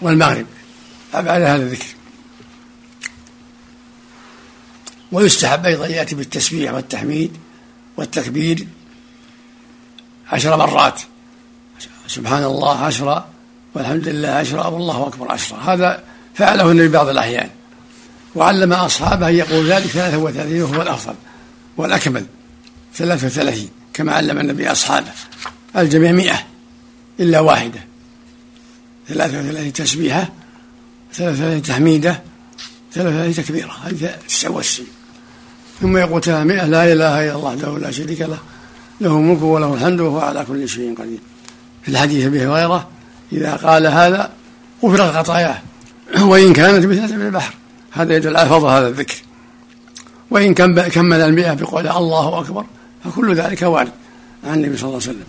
والمغرب. 0.00 0.46
بعد 1.14 1.26
هذا 1.42 1.56
الذكر. 1.56 1.86
ويستحب 5.12 5.66
أيضا 5.66 5.86
يأتي 5.86 6.14
بالتسبيح 6.14 6.72
والتحميد 6.72 7.36
والتكبير 7.96 8.66
عشر 10.32 10.56
مرات. 10.56 11.00
سبحان 12.06 12.44
الله 12.44 12.78
عشرة 12.78 13.28
والحمد 13.74 14.08
لله 14.08 14.28
عشرة 14.28 14.68
والله 14.68 15.06
أكبر 15.06 15.32
عشرة 15.32 15.56
هذا 15.56 16.04
فعله 16.34 16.70
النبي 16.70 16.88
بعض 16.88 17.08
الأحيان. 17.08 17.50
وعلم 18.36 18.72
أصحابه 18.72 19.28
يقول 19.28 19.72
ذلك 19.72 19.86
ثلاثة 19.86 20.18
وثلاثين 20.18 20.62
وهو 20.62 20.82
الأفضل 20.82 21.14
والأكمل 21.76 22.26
ثلاثة 22.94 23.26
وثلاثين 23.26 23.68
كما 23.94 24.12
علم 24.12 24.38
النبي 24.38 24.72
أصحابه 24.72 25.10
الجميع 25.76 26.12
مئة 26.12 26.38
إلا 27.20 27.40
واحدة 27.40 27.80
ثلاثة 29.08 29.40
وثلاثين 29.40 29.72
تسبيحة 29.72 30.28
ثلاثة 31.14 31.32
وثلاثين 31.32 31.62
تحميدة 31.62 32.22
ثلاثة 32.92 33.08
وثلاثين 33.10 33.44
تكبيرة 33.44 33.72
هذه 33.84 34.14
تسعة 34.28 34.50
وتسعين 34.50 34.88
ثم 35.80 35.96
يقول 35.96 36.22
مئة 36.26 36.66
لا 36.66 36.92
إله 36.92 36.92
إلا 36.92 37.34
الله 37.34 37.36
وحده 37.36 37.78
لا 37.78 37.90
شريك 37.90 38.20
له 38.20 38.38
له 39.00 39.16
الملك 39.16 39.42
وله 39.42 39.74
الحمد 39.74 40.00
وهو 40.00 40.18
على 40.18 40.44
كل 40.48 40.68
شيء 40.68 40.94
قدير 40.94 41.18
في 41.82 41.88
الحديث 41.88 42.26
أبي 42.26 42.46
هريرة 42.46 42.88
إذا 43.32 43.56
قال 43.56 43.86
هذا 43.86 44.30
غفرت 44.84 45.16
خطاياه 45.16 45.58
وإن 46.20 46.52
كانت 46.52 46.86
مثل 46.86 47.22
البحر 47.22 47.54
هذا 47.96 48.16
يدل 48.16 48.36
على 48.36 48.48
فضل 48.48 48.68
هذا 48.68 48.88
الذكر. 48.88 49.14
وإن 50.30 50.54
كمل 50.54 51.20
المئة 51.20 51.52
بقول 51.52 51.88
الله 51.88 52.40
أكبر 52.40 52.64
فكل 53.04 53.34
ذلك 53.34 53.62
وارد 53.62 53.92
عن 54.44 54.54
النبي 54.54 54.76
صلى 54.76 54.88
الله 54.88 55.00
عليه 55.02 55.10
وسلم. 55.10 55.26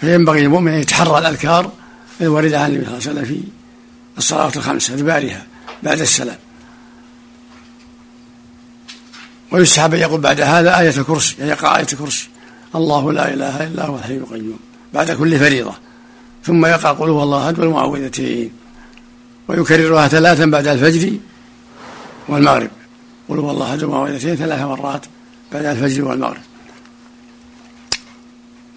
فينبغي 0.00 0.42
للمؤمن 0.42 0.72
أن 0.72 0.80
يتحرى 0.80 1.18
الأذكار 1.18 1.72
الواردة 2.20 2.60
عن 2.60 2.70
النبي 2.70 2.84
صلى 2.84 2.96
الله 2.96 3.08
عليه 3.08 3.20
وسلم 3.20 3.24
في 3.24 3.42
الصلوات 4.18 4.56
الخمسة 4.56 4.94
أدبارها 4.94 5.46
بعد 5.82 6.00
السلام. 6.00 6.36
ويستحب 9.52 9.94
أن 9.94 10.00
يقول 10.00 10.20
بعد 10.20 10.40
هذا 10.40 10.80
آية 10.80 10.96
الكرسي 10.96 11.36
يعني 11.38 11.50
يقرأ 11.50 11.76
آية 11.76 11.86
الكرسي. 11.92 12.28
الله 12.74 13.12
لا 13.12 13.34
إله 13.34 13.66
إلا 13.66 13.86
هو 13.86 13.96
الحي 13.96 14.16
القيوم 14.16 14.58
بعد 14.94 15.10
كل 15.10 15.38
فريضة. 15.38 15.74
ثم 16.44 16.66
يقرأ 16.66 16.92
قل 16.92 17.08
هو 17.08 17.22
الله 17.22 17.46
أحد 17.46 17.58
والمعوذتين. 17.58 18.50
ويكررها 19.48 20.08
ثلاثا 20.08 20.46
بعد 20.46 20.66
الفجر 20.66 21.12
والمغرب 22.28 22.70
قل 23.28 23.38
هو 23.38 23.50
الله 23.50 23.70
أحد 23.70 23.82
والمعوذتين 23.82 24.36
ثلاث 24.36 24.60
مرات 24.60 25.06
بعد 25.52 25.64
الفجر 25.64 26.04
والمغرب 26.04 26.40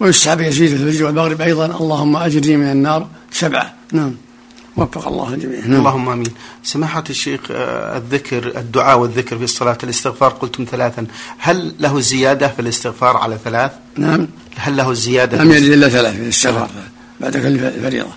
ويستحب 0.00 0.40
يزيد 0.40 0.76
في 0.76 0.82
الفجر 0.82 1.04
والمغرب 1.04 1.40
أيضا 1.40 1.66
اللهم 1.66 2.16
أجرني 2.16 2.56
من 2.56 2.70
النار 2.70 3.08
سبعة 3.30 3.74
نعم 3.92 4.14
وفق 4.76 5.08
الله 5.08 5.34
الجميع 5.34 5.66
نعم. 5.66 5.78
اللهم 5.78 6.08
آمين. 6.08 6.32
سماحة 6.62 7.04
الشيخ 7.10 7.40
آه، 7.50 7.96
الذكر 7.96 8.46
الدعاء 8.56 8.98
والذكر 8.98 9.38
في 9.38 9.44
الصلاة 9.44 9.78
الاستغفار 9.84 10.30
قلتم 10.30 10.66
ثلاثا، 10.70 11.06
هل 11.38 11.74
له 11.80 12.00
زيادة 12.00 12.48
في 12.48 12.62
الاستغفار 12.62 13.16
على 13.16 13.38
ثلاث؟ 13.44 13.72
نعم. 13.96 14.28
هل 14.56 14.76
له 14.76 14.92
زيادة؟ 14.92 15.42
لم 15.42 15.52
يزد 15.52 15.72
إلا 15.72 15.88
ثلاث 15.88 16.16
في 16.16 16.22
الاستغفار 16.22 16.70
بعد 17.20 17.36
كل 17.36 17.58
فريضة 17.82 18.10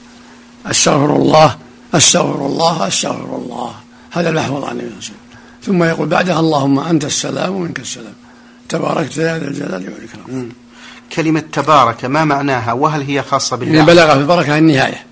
أستغفر 0.66 1.16
الله 1.16 1.58
أستغفر 1.98 2.46
الله 2.46 2.88
أستغفر 2.88 3.36
الله. 3.36 3.76
هذا 4.12 4.30
المحفوظ 4.30 4.64
عن 4.64 4.80
النبي 4.80 4.90
صلى 4.90 4.98
الله 4.98 4.98
عليه 4.98 4.98
وسلم 4.98 5.18
ثم 5.64 5.84
يقول 5.84 6.08
بعدها 6.08 6.40
اللهم 6.40 6.80
أنت 6.80 7.06
السلام 7.06 7.56
ومنك 7.56 7.80
السلام. 7.80 8.14
تباركت 8.70 9.18
يا 9.18 9.40
ذا 9.40 9.48
الجلال 9.48 9.94
والإكرام. 9.94 10.52
كلمة 11.14 11.40
تبارك 11.40 12.06
ما 12.06 12.26
معناها؟ 12.26 12.74
وهل 12.74 13.02
هي 13.02 13.24
خاصة 13.24 13.58
بالله؟ 13.58 13.76
يعني 13.76 13.88
بلغ 13.88 14.14
في 14.14 14.20
البركة 14.20 14.58
النهاية. 14.58 15.06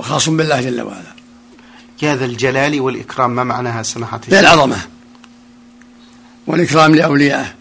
خاص 0.00 0.28
بالله 0.28 0.60
جل 0.60 0.82
وعلا. 0.82 1.14
يا 2.02 2.16
ذا 2.16 2.24
الجلال 2.24 2.80
والإكرام 2.80 3.30
ما 3.30 3.44
معناها 3.44 3.82
سماحة 3.82 4.20
الشيخ؟ 4.28 4.38
العظمة 4.38 4.76
والإكرام 6.46 6.94
لأوليائه. 6.94 7.54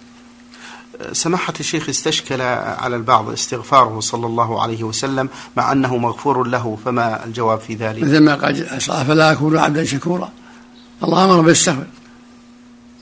سماحة 1.12 1.53
الشيخ 1.60 1.89
استشكل 1.89 2.41
على 2.41 2.95
البعض 2.95 3.29
استغفاره 3.29 4.00
صلى 4.00 4.25
الله 4.25 4.62
عليه 4.62 4.83
وسلم 4.83 5.29
مع 5.57 5.72
أنه 5.72 5.98
مغفور 5.98 6.48
له 6.48 6.77
فما 6.86 7.25
الجواب 7.25 7.60
في 7.60 7.75
ذلك؟ 7.75 8.03
مثل 8.03 8.19
ما 8.19 8.36
قال 8.36 8.79
فلا 8.79 9.31
أكون 9.31 9.57
عبدا 9.57 9.86
شكورا. 9.86 10.29
الله 11.03 11.25
أمر 11.25 11.41
بالاستغفار. 11.41 11.86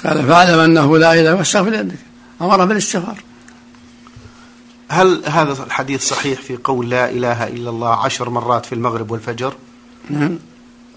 قال 0.06 0.28
فاعلم 0.28 0.60
أنه 0.60 0.98
لا 0.98 1.14
إله 1.14 1.36
واستغفر 1.36 1.70
لأنك 1.70 2.00
أمر 2.42 2.66
بالاستغفار. 2.66 3.24
هل 4.90 5.22
هذا 5.26 5.64
الحديث 5.64 6.10
صحيح 6.10 6.42
في 6.42 6.58
قول 6.58 6.90
لا 6.90 7.10
إله 7.10 7.48
إلا 7.48 7.70
الله 7.70 7.96
عشر 7.96 8.30
مرات 8.30 8.66
في 8.66 8.76
المغرب 8.76 9.12
والفجر؟ 9.12 9.54
نعم. 10.10 10.40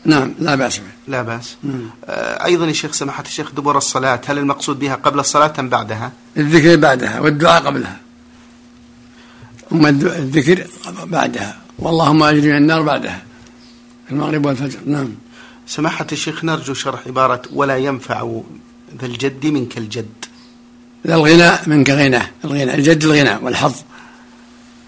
نعم 0.05 0.35
لا 0.39 0.55
بأس 0.55 0.79
به. 0.79 0.85
لا 1.09 1.23
بأس. 1.23 1.57
آه 2.05 2.45
أيضا 2.45 2.67
يا 2.67 2.73
شيخ 2.73 2.93
سماحة 2.93 3.23
الشيخ 3.23 3.51
دبر 3.51 3.79
الصلاة 3.79 4.21
هل 4.27 4.39
المقصود 4.39 4.79
بها 4.79 4.95
قبل 4.95 5.21
الصلاة 5.21 5.53
أم 5.59 5.69
بعدها؟ 5.69 6.13
الذكر 6.37 6.77
بعدها 6.77 7.21
والدعاء 7.21 7.63
قبلها. 7.63 7.97
أما 9.73 9.89
الذكر 9.89 10.67
بعدها. 11.05 11.57
واللهم 11.79 12.23
أجري 12.23 12.49
من 12.49 12.57
النار 12.57 12.83
بعدها. 12.83 13.23
المغرب 14.11 14.47
والفجر 14.47 14.79
نعم. 14.87 15.15
سماحة 15.67 16.07
الشيخ 16.13 16.45
نرجو 16.45 16.75
شرح 16.75 17.01
عبارة 17.07 17.43
ولا 17.53 17.77
ينفع 17.77 18.41
ذا 19.01 19.07
الجد 19.07 19.47
منك 19.47 19.79
الجد. 19.79 20.25
ذا 21.07 21.15
الغنى 21.15 21.51
منك 21.67 21.91
غنى. 21.91 22.23
الغنى 22.45 22.75
الجد 22.75 23.05
الغنى 23.05 23.37
والحظ. 23.43 23.75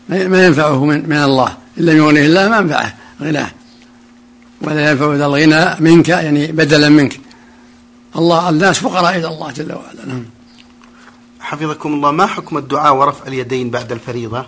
ما 0.08 0.46
ينفعه 0.46 0.84
من, 0.84 1.08
من 1.08 1.16
الله. 1.16 1.56
إن 1.78 1.84
لم 1.84 1.96
يغنيه 1.96 2.26
الله 2.26 2.48
ما 2.48 2.56
ينفعه. 2.56 2.94
غناه 3.20 3.50
ولا 4.60 4.90
ينفع 4.90 5.14
ذا 5.14 5.26
الغنى 5.26 5.80
منك 5.80 6.08
يعني 6.08 6.46
بدلا 6.46 6.88
منك. 6.88 7.20
الله 8.16 8.48
الناس 8.48 8.78
فقراء 8.78 9.16
إلى 9.16 9.28
الله 9.28 9.50
جل 9.50 9.72
وعلا. 9.72 10.06
نعم. 10.06 10.24
حفظكم 11.40 11.94
الله 11.94 12.10
ما 12.10 12.26
حكم 12.26 12.58
الدعاء 12.58 12.94
ورفع 12.94 13.26
اليدين 13.26 13.70
بعد 13.70 13.92
الفريضة؟ 13.92 14.46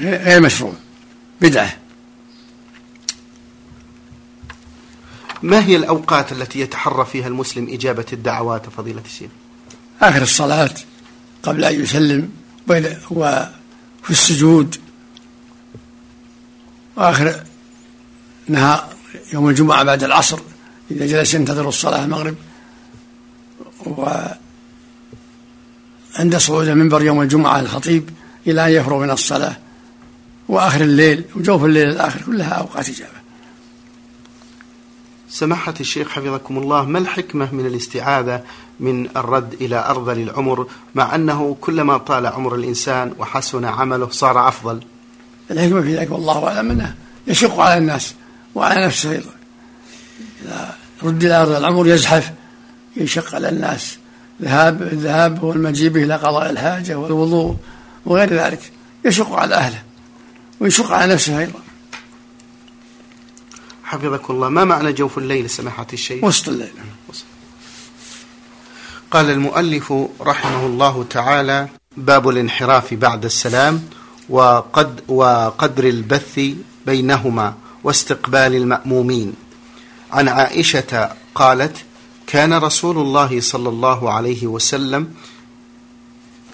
غير 0.00 0.40
مشروع. 0.40 0.72
بدعة. 1.40 1.76
ما 5.42 5.64
هي 5.64 5.76
الأوقات 5.76 6.32
التي 6.32 6.60
يتحرى 6.60 7.04
فيها 7.04 7.26
المسلم 7.26 7.68
إجابة 7.68 8.06
الدعوات 8.12 8.68
فضيلة 8.68 9.02
الشيخ؟ 9.04 9.30
آخر 10.02 10.22
الصلاة 10.22 10.74
قبل 11.42 11.64
أن 11.64 11.82
يسلم 11.82 12.30
وفي 13.10 14.10
السجود. 14.10 14.76
وآخر 16.96 17.42
نهار 18.48 18.97
يوم 19.32 19.48
الجمعة 19.48 19.82
بعد 19.82 20.04
العصر 20.04 20.40
إذا 20.90 21.06
جلس 21.06 21.34
ينتظر 21.34 21.68
الصلاة 21.68 22.04
المغرب. 22.04 22.34
وعند 23.86 24.36
صعود 26.36 26.68
المنبر 26.68 27.02
يوم 27.02 27.22
الجمعة 27.22 27.60
الخطيب 27.60 28.10
إلى 28.46 28.66
أن 28.66 28.70
يفرغ 28.70 28.98
من 28.98 29.10
الصلاة. 29.10 29.56
وآخر 30.48 30.80
الليل 30.80 31.24
وجوف 31.36 31.64
الليل 31.64 31.88
الآخر 31.88 32.22
كلها 32.22 32.50
أوقات 32.50 32.88
إجابة. 32.88 33.18
سماحة 35.28 35.74
الشيخ 35.80 36.08
حفظكم 36.08 36.58
الله 36.58 36.84
ما 36.84 36.98
الحكمة 36.98 37.54
من 37.54 37.66
الاستعاذة 37.66 38.44
من 38.80 39.08
الرد 39.16 39.54
إلى 39.60 39.76
أرذل 39.90 40.22
العمر 40.22 40.66
مع 40.94 41.14
أنه 41.14 41.56
كلما 41.60 41.98
طال 41.98 42.26
عمر 42.26 42.54
الإنسان 42.54 43.14
وحسن 43.18 43.64
عمله 43.64 44.08
صار 44.10 44.48
أفضل؟ 44.48 44.80
الحكمة 45.50 45.80
في 45.80 45.96
ذلك 45.96 46.10
والله 46.10 46.46
أعلم 46.48 46.70
أنه 46.70 46.94
يشق 47.26 47.60
على 47.60 47.78
الناس. 47.78 48.14
وعلى 48.58 48.86
نفسه 48.86 49.10
أيضا. 49.10 49.30
إذا 50.42 50.76
رد 51.02 51.24
إلى 51.24 51.42
أرض 51.42 51.50
العمر 51.50 51.86
يزحف 51.86 52.32
يشق 52.96 53.34
على 53.34 53.48
الناس. 53.48 53.98
ذهاب 54.42 54.82
الذهاب 54.82 55.42
والمجيء 55.42 55.90
إلى 55.96 56.16
قضاء 56.16 56.50
الحاجة 56.50 56.94
والوضوء 56.94 57.56
وغير 58.06 58.34
ذلك. 58.34 58.72
يشق 59.04 59.32
على 59.32 59.54
أهله 59.54 59.82
ويشق 60.60 60.92
على 60.92 61.14
نفسه 61.14 61.38
أيضا. 61.38 61.60
حفظكم 63.84 64.34
الله. 64.34 64.48
ما 64.48 64.64
معنى 64.64 64.92
جوف 64.92 65.18
الليل 65.18 65.50
سماحة 65.50 65.86
الشيخ؟ 65.92 66.24
وسط 66.24 66.48
الليل. 66.48 66.72
قال 69.10 69.30
المؤلف 69.30 69.92
رحمه 70.20 70.66
الله 70.66 71.04
تعالى 71.10 71.68
باب 71.96 72.28
الانحراف 72.28 72.94
بعد 72.94 73.24
السلام 73.24 73.88
وقد 74.28 75.00
وقدر 75.08 75.84
البث 75.84 76.40
بينهما. 76.86 77.54
واستقبال 77.84 78.54
المأمومين. 78.54 79.32
عن 80.12 80.28
عائشة 80.28 81.10
قالت 81.34 81.76
كان 82.26 82.52
رسول 82.52 82.98
الله 82.98 83.40
صلى 83.40 83.68
الله 83.68 84.12
عليه 84.12 84.46
وسلم 84.46 85.14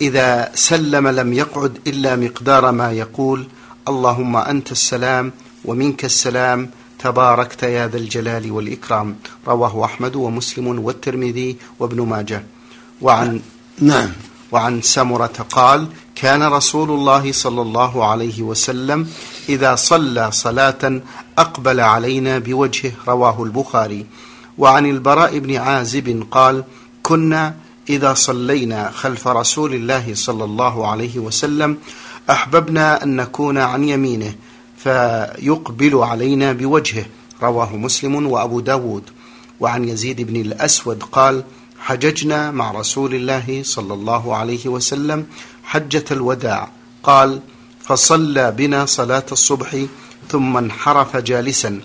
إذا 0.01 0.51
سلم 0.55 1.09
لم 1.09 1.33
يقعد 1.33 1.79
إلا 1.87 2.17
مقدار 2.17 2.73
ما 2.73 2.93
يقول 2.93 3.47
اللهم 3.89 4.37
أنت 4.37 4.73
السلام 4.73 5.33
ومنك 5.65 6.05
السلام 6.05 6.71
تباركت 6.99 7.63
يا 7.63 7.89
ذا 7.89 7.97
الجلال 7.97 8.51
والإكرام. 8.51 9.17
رواه 9.47 9.85
أحمد 9.85 10.17
ومسلم 10.17 10.85
والترمذي 10.85 11.57
وابن 11.79 12.01
ماجه. 12.01 12.43
وعن 13.01 13.41
نعم. 13.79 14.13
وعن 14.53 14.83
سمرة 14.83 15.47
قال 15.51 15.89
كان 16.15 16.43
رسول 16.43 16.91
الله 16.91 17.33
صلى 17.33 17.63
الله 17.63 18.05
عليه 18.05 18.43
وسلم 18.43 19.09
إذا 19.49 19.75
صلى 19.75 20.31
صلاة 20.33 21.01
أقبل 21.39 21.81
علينا 21.81 22.39
بوجهه 22.39 22.93
رواه 23.09 23.43
البخاري. 23.43 24.07
وعن 24.59 24.87
البراء 24.87 25.39
بن 25.39 25.57
عازب 25.57 26.27
قال 26.31 26.65
كنا 27.03 27.55
إذا 27.89 28.15
صلينا 28.15 28.91
خلف 28.91 29.29
رسول 29.29 29.75
الله 29.75 30.15
صلى 30.15 30.45
الله 30.45 30.87
عليه 30.87 31.19
وسلم 31.19 31.79
أحببنا 32.31 33.03
أن 33.03 33.17
نكون 33.17 33.59
عن 33.59 33.85
يمينه 33.85 34.35
فيقبل 34.77 35.97
علينا 35.97 36.53
بوجهه. 36.53 37.07
رواه 37.43 37.77
مسلم 37.77 38.27
وأبو 38.27 38.61
داود. 38.61 39.03
وعن 39.61 39.89
يزيد 39.89 40.21
بن 40.21 40.37
الأسود 40.37 41.03
قال 41.03 41.45
حججنا 41.79 42.51
مع 42.51 42.71
رسول 42.71 43.15
الله 43.15 43.61
صلى 43.65 43.95
الله 43.95 44.37
عليه 44.37 44.69
وسلم 44.69 45.27
حجة 45.65 46.05
الوداع. 46.11 46.69
قال 47.03 47.41
فصلى 47.81 48.51
بنا 48.51 48.87
صلاة 48.87 49.27
الصبح 49.33 49.77
ثم 50.29 50.57
انحرف 50.57 51.17
جالسا 51.17 51.81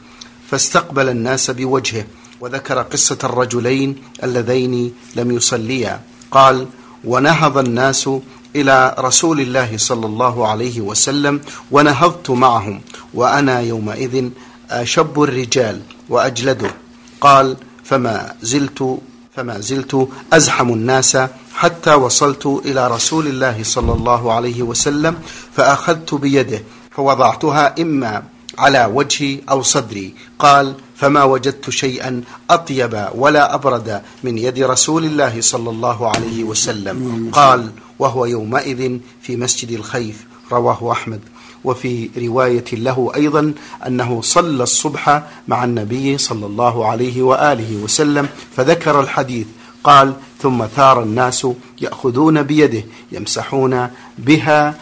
فاستقبل 0.52 1.10
الناس 1.10 1.52
بوجهه 1.52 2.06
وذكر 2.42 2.82
قصة 2.82 3.18
الرجلين 3.24 3.96
اللذين 4.24 4.94
لم 5.16 5.32
يصليا. 5.32 6.02
قال 6.32 6.68
ونهض 7.04 7.58
الناس 7.58 8.10
إلى 8.56 8.96
رسول 9.00 9.40
الله 9.42 9.78
صلى 9.78 10.06
الله 10.06 10.48
عليه 10.48 10.82
وسلم 10.82 11.42
ونهضت 11.72 12.30
معهم 12.30 12.82
وأنا 13.14 13.60
يومئذ 13.62 14.30
أشب 14.70 15.22
الرجال 15.22 15.82
وأجلده. 16.10 16.72
قال 17.22 17.58
فما 17.84 18.36
زلت 18.42 19.00
فما 19.36 19.60
زلت 19.60 20.08
أزحم 20.34 20.74
الناس 20.74 21.18
حتى 21.54 21.94
وصلت 21.94 22.46
إلى 22.46 22.88
رسول 22.88 23.28
الله 23.28 23.64
صلى 23.64 23.94
الله 23.94 24.34
عليه 24.34 24.62
وسلم 24.62 25.16
فأخذت 25.56 26.14
بيده 26.14 26.64
فوضعتها 26.92 27.76
إما 27.82 28.24
على 28.58 28.86
وجهي 28.94 29.40
أو 29.50 29.62
صدري. 29.62 30.14
قال 30.40 30.76
فما 30.96 31.24
وجدت 31.24 31.70
شيئا 31.70 32.22
أطيب 32.50 33.10
ولا 33.16 33.56
أبرد 33.56 34.02
من 34.24 34.38
يد 34.38 34.60
رسول 34.60 35.06
الله 35.06 35.42
صلى 35.42 35.70
الله 35.70 36.10
عليه 36.10 36.44
وسلم. 36.44 37.30
قال 37.34 37.72
وهو 38.00 38.26
يومئذ 38.26 39.00
في 39.22 39.36
مسجد 39.38 39.72
الخيف. 39.72 40.26
رواه 40.52 40.92
أحمد. 40.92 41.20
وفي 41.64 42.10
رواية 42.18 42.66
له 42.74 43.12
أيضا 43.16 43.54
أنه 43.88 44.22
صلى 44.22 44.64
الصبح 44.64 45.24
مع 45.48 45.64
النبي 45.64 46.18
صلى 46.18 46.46
الله 46.46 46.86
عليه 46.86 47.22
وآله 47.22 47.76
وسلم 47.84 48.30
فذكر 48.56 49.00
الحديث 49.00 49.48
قال 49.84 50.14
ثم 50.42 50.66
ثار 50.66 51.04
الناس 51.04 51.48
يأخذون 51.82 52.44
بيده 52.44 52.84
يمسحون 53.12 53.88
بها 54.18 54.76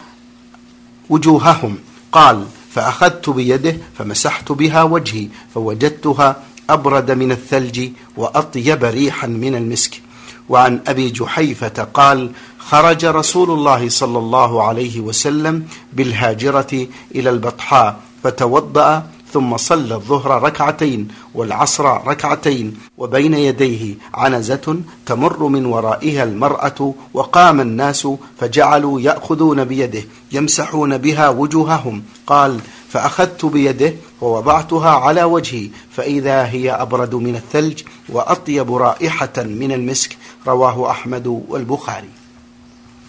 وجوههم. 1.10 1.78
قال 2.12 2.46
فأخذت 2.70 3.30
بيده 3.30 3.76
فمسحت 3.98 4.52
بها 4.52 4.82
وجهي 4.82 5.28
فوجدتها 5.54 6.42
أبرد 6.70 7.10
من 7.10 7.32
الثلج 7.32 7.90
وأطيب 8.16 8.84
ريحا 8.84 9.26
من 9.26 9.54
المسك. 9.54 10.02
وعن 10.48 10.80
أبي 10.86 11.10
جحيفة 11.10 11.88
قال 11.94 12.30
خرج 12.58 13.04
رسول 13.04 13.50
الله 13.50 13.88
صلى 13.88 14.18
الله 14.18 14.62
عليه 14.62 15.00
وسلم 15.00 15.66
بالهاجرة 15.92 16.86
إلى 17.14 17.30
البطحاء 17.30 17.96
فتوضأ 18.22 19.06
ثم 19.32 19.56
صلى 19.56 19.94
الظهر 19.94 20.42
ركعتين 20.42 21.08
والعصر 21.34 22.06
ركعتين 22.06 22.76
وبين 22.98 23.34
يديه 23.34 23.94
عنزة 24.14 24.76
تمر 25.06 25.42
من 25.48 25.66
ورائها 25.66 26.24
المرأة 26.24 26.94
وقام 27.14 27.60
الناس 27.60 28.08
فجعلوا 28.38 29.00
يأخذون 29.00 29.64
بيده 29.64 30.02
يمسحون 30.32 30.98
بها 30.98 31.28
وجوههم. 31.28 32.02
قال 32.26 32.60
فأخذت 32.92 33.44
بيده 33.44 33.94
ووضعتها 34.20 34.90
على 34.90 35.22
وجهي 35.24 35.70
فإذا 35.96 36.46
هي 36.46 36.70
أبرد 36.70 37.14
من 37.14 37.36
الثلج 37.36 37.82
وأطيب 38.08 38.74
رائحة 38.74 39.32
من 39.38 39.72
المسك 39.72 40.16
رواه 40.46 40.90
أحمد 40.90 41.26
والبخاري. 41.26 42.08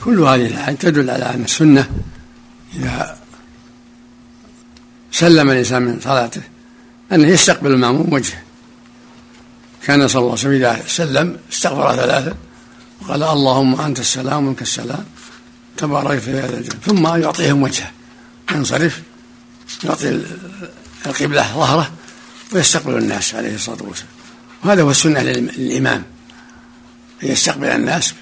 كل 0.03 0.19
هذه 0.19 0.45
الآيات 0.45 0.81
تدل 0.81 1.09
على 1.09 1.25
أن 1.25 1.43
السنة 1.43 1.89
إذا 2.75 3.17
سلم 5.11 5.49
الإنسان 5.49 5.81
من 5.81 5.99
صلاته 5.99 6.41
أنه 7.11 7.27
يستقبل 7.27 7.71
المأموم 7.71 8.13
وجهه. 8.13 8.41
كان 9.83 10.07
صلى 10.07 10.19
الله 10.19 10.31
عليه 10.31 10.41
وسلم 10.41 10.53
إذا 10.53 10.79
سلم 10.87 11.37
استغفر 11.51 11.95
ثلاثة 11.95 12.35
وقال 13.01 13.23
اللهم 13.23 13.81
أنت 13.81 13.99
السلام 13.99 14.45
ومنك 14.45 14.61
السلام 14.61 15.05
تبارك 15.77 16.19
في 16.19 16.31
هذا 16.31 16.57
الجنة 16.57 16.79
ثم 16.85 17.07
يعطيهم 17.07 17.63
وجهه 17.63 17.91
ينصرف 18.51 19.01
يعطي 19.83 20.21
القبلة 21.05 21.41
ظهره 21.53 21.91
ويستقبل 22.53 22.97
الناس 22.97 23.35
عليه 23.35 23.55
الصلاة 23.55 23.83
والسلام. 23.83 24.09
وهذا 24.63 24.81
هو 24.81 24.91
السنة 24.91 25.21
للإمام. 25.21 26.03
أن 27.23 27.27
يستقبل 27.27 27.67
الناس 27.67 28.13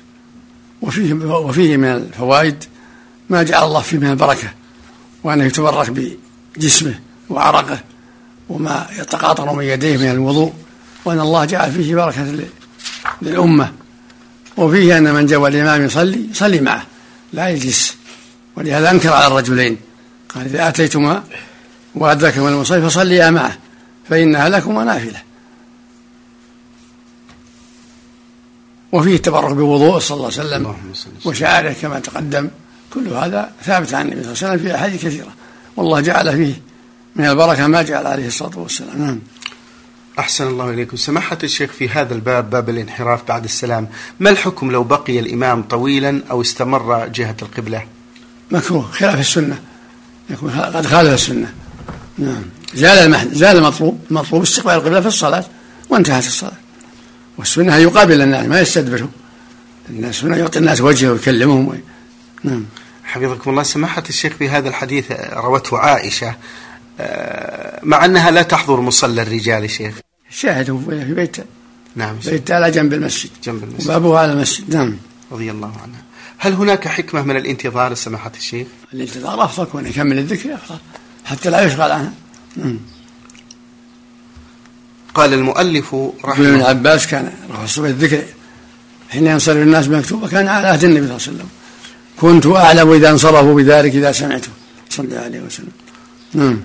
وفيه 0.82 1.14
وفيه 1.14 1.78
من 1.78 1.88
الفوائد 1.88 2.64
ما 3.30 3.44
جعل 3.44 3.64
الله 3.64 3.82
فيه 3.82 3.98
من 3.98 4.10
البركة 4.10 4.54
وأنه 5.24 5.44
يتبرك 5.44 6.16
بجسمه 6.58 7.00
وعرقه 7.30 7.80
وما 8.50 8.88
يتقاطر 9.00 9.54
من 9.54 9.64
يديه 9.64 9.98
من 9.98 10.12
الوضوء 10.12 10.54
وأن 11.06 11.20
الله 11.20 11.46
جعل 11.46 11.72
فيه 11.72 11.96
بركة 11.96 12.36
للأمة. 13.22 13.74
وفيه 14.58 14.98
أن 14.98 15.14
من 15.14 15.26
جاء 15.26 15.48
الإمام 15.48 15.86
يصلي 15.86 16.28
يصلي 16.32 16.62
معه 16.62 16.86
لا 17.34 17.50
يجلس. 17.50 17.96
ولهذا 18.56 18.92
أنكر 18.92 19.14
على 19.14 19.28
الرجلين. 19.28 19.78
قال 20.30 20.46
إذا 20.46 20.68
أتيتما 20.68 21.24
وأدركما 21.96 22.50
المصلي 22.50 22.82
فصليا 22.82 23.30
معه 23.30 23.58
فإنها 24.10 24.50
لكما 24.50 24.84
نافلة. 24.84 25.22
وفيه 28.92 29.16
التبرك 29.16 29.54
بوضوء 29.54 30.00
صلى 30.00 30.16
الله 30.16 30.32
عليه 30.38 30.40
وسلم 30.40 30.76
وشعاره 31.26 31.74
كما 31.82 32.00
تقدم. 32.00 32.50
كل 32.94 33.08
هذا 33.08 33.52
ثابت 33.64 33.94
عن 33.94 34.06
النبي 34.06 34.24
صلى 34.24 34.32
الله 34.34 34.44
عليه 34.44 34.54
وسلم 34.54 34.70
في 34.70 34.76
أحاديث 34.76 35.06
كثيرة. 35.06 35.34
والله 35.76 36.00
جعل 36.00 36.38
فيه 36.38 36.62
من 37.16 37.26
البركة 37.26 37.68
ما 37.68 37.82
جعل 37.82 38.08
عليه 38.08 38.28
الصلاة 38.28 38.60
والسلام. 38.60 39.02
نعم. 39.02 39.20
أحسن 40.20 40.48
الله 40.48 40.70
إليكم. 40.70 40.98
سماحة 40.98 41.38
الشيخ 41.44 41.72
في 41.72 41.90
هذا 41.90 42.14
الباب 42.14 42.50
باب 42.50 42.70
الانحراف 42.70 43.28
بعد 43.28 43.44
السلام 43.44 43.88
ما 44.20 44.30
الحكم 44.30 44.72
لو 44.72 44.84
بقي 44.84 45.20
الإمام 45.20 45.64
طويلا 45.64 46.22
أو 46.32 46.42
استمر 46.42 47.08
جهة 47.08 47.36
القبلة؟ 47.42 47.84
مكروه 48.52 48.92
خلاف 48.92 49.20
السنة. 49.20 49.60
يكون 50.30 50.52
قد 50.52 50.86
خالف 50.86 51.14
السنة. 51.14 51.54
نعم. 52.18 52.44
زال 52.74 52.98
المحن 52.98 53.34
زال 53.34 53.58
المطلوب 53.58 54.00
المطلوب 54.12 54.42
استقبال 54.42 54.74
القبلة 54.74 55.02
في 55.02 55.08
الصلاة 55.08 55.46
وانتهت 55.90 56.28
الصلاة. 56.28 56.58
والسنة 57.38 57.76
أن 57.76 57.82
يقابل 57.82 58.22
الناس 58.22 58.46
ما 58.46 58.60
يستدبرهم. 58.60 59.12
الناس 59.90 60.24
هنا 60.24 60.38
يعطي 60.38 60.60
الناس 60.60 60.82
وجهه 60.82 61.12
ويكلمهم 61.12 61.68
و... 61.68 61.76
نعم. 62.44 62.66
حفظكم 63.04 63.50
الله 63.50 63.64
سماحة 63.64 64.04
الشيخ 64.10 64.34
في 64.34 64.50
هذا 64.50 64.70
الحديث 64.70 65.12
روته 65.34 65.78
عائشة 65.78 66.36
آه، 67.00 67.80
مع 67.84 68.06
أنها 68.06 68.32
لا 68.32 68.42
تحضر 68.42 68.82
مصلى 68.82 69.22
الرجال 69.22 69.70
شيخ. 69.70 69.96
شاهده 70.30 70.80
في 70.90 71.14
بيت 71.14 71.38
نعم 71.96 72.16
بيت 72.26 72.52
على 72.52 72.72
جنب 72.72 72.94
المسجد. 72.94 73.30
جنب 73.44 73.64
المسجد. 73.64 73.90
وبابه 73.90 74.20
على 74.20 74.34
المسجد. 74.34 74.76
نعم. 74.76 74.98
رضي 75.32 75.52
الله 75.52 75.72
عنها. 75.84 76.02
هل 76.38 76.54
هناك 76.54 76.88
حكمة 76.88 77.22
من 77.22 77.38
الانتظار 77.38 77.94
سماحة 77.94 78.32
الشيخ؟ 78.38 78.68
الانتظار 78.94 79.44
أفضل 79.44 79.66
كون 79.66 79.86
يكمل 79.86 80.18
الذكر 80.18 80.54
أفضل 80.54 80.78
حتى 81.26 81.50
لا 81.50 81.66
يشغل 81.66 81.92
عنها 81.92 82.14
نعم 82.56 82.80
قال 85.14 85.34
المؤلف 85.34 85.96
رحمه 86.26 86.50
ابن 86.50 86.62
عباس 86.62 87.08
كان 87.08 87.34
رفع 87.52 87.86
الذكر 87.86 88.24
حين 89.10 89.28
ينصرف 89.28 89.58
الناس 89.58 89.88
بمكتوبة 89.88 90.28
كان 90.28 90.48
على 90.48 90.68
عهد 90.68 90.84
النبي 90.84 91.08
صلى 91.08 91.16
الله 91.16 91.28
عليه 91.28 91.38
وسلم. 91.38 91.50
كنت 92.20 92.46
أعلم 92.46 92.92
إذا 92.92 93.10
انصرفوا 93.10 93.56
بذلك 93.56 93.96
إذا 93.96 94.12
سمعته 94.12 94.50
صلى 94.90 95.06
الله 95.06 95.20
عليه 95.20 95.40
وسلم. 95.42 95.72
نعم 96.34 96.60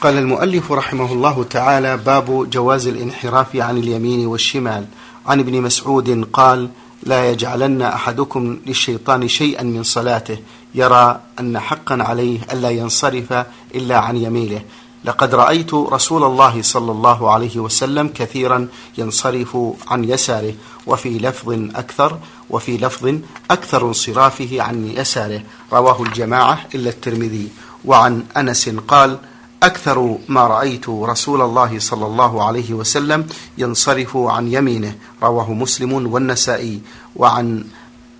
قال 0.00 0.18
المؤلف 0.18 0.72
رحمه 0.72 1.12
الله 1.12 1.44
تعالى 1.44 1.96
باب 1.96 2.50
جواز 2.50 2.86
الانحراف 2.86 3.56
عن 3.56 3.78
اليمين 3.78 4.26
والشمال. 4.26 4.84
عن 5.26 5.40
ابن 5.40 5.62
مسعود 5.62 6.28
قال 6.32 6.70
لا 7.06 7.30
يجعلن 7.30 7.82
أحدكم 7.82 8.58
للشيطان 8.66 9.28
شيئا 9.28 9.62
من 9.62 9.82
صلاته 9.82 10.38
يرى 10.74 11.20
أن 11.40 11.58
حقا 11.58 12.02
عليه 12.02 12.38
الا 12.52 12.70
ينصرف 12.70 13.32
إلا 13.74 13.98
عن 13.98 14.16
يمينه. 14.16 14.60
لقد 15.04 15.34
رأيت 15.34 15.74
رسول 15.74 16.24
الله 16.24 16.62
صلى 16.62 16.92
الله 16.92 17.30
عليه 17.30 17.58
وسلم 17.58 18.08
كثيرا 18.08 18.68
ينصرف 18.98 19.56
عن 19.88 20.04
يساره 20.04 20.54
وفي 20.86 21.18
لفظ 21.18 21.52
أكثر 21.74 22.18
وفي 22.50 22.76
لفظ 22.78 23.14
أكثر 23.50 23.88
انصرافه 23.88 24.62
عن 24.62 24.86
يساره. 24.96 25.42
رواه 25.72 26.02
الجماعة 26.02 26.66
إلا 26.74 26.90
الترمذي. 26.90 27.48
وعن 27.84 28.24
أنس 28.36 28.68
قال 28.68 29.18
أكثر 29.62 30.18
ما 30.28 30.46
رأيت 30.46 30.88
رسول 30.88 31.42
الله 31.42 31.78
صلى 31.78 32.06
الله 32.06 32.44
عليه 32.44 32.74
وسلم 32.74 33.26
ينصرف 33.58 34.16
عن 34.16 34.52
يمينه. 34.52 34.94
رواه 35.22 35.52
مسلم 35.52 35.92
والنسائي. 35.92 36.80
وعن 37.16 37.64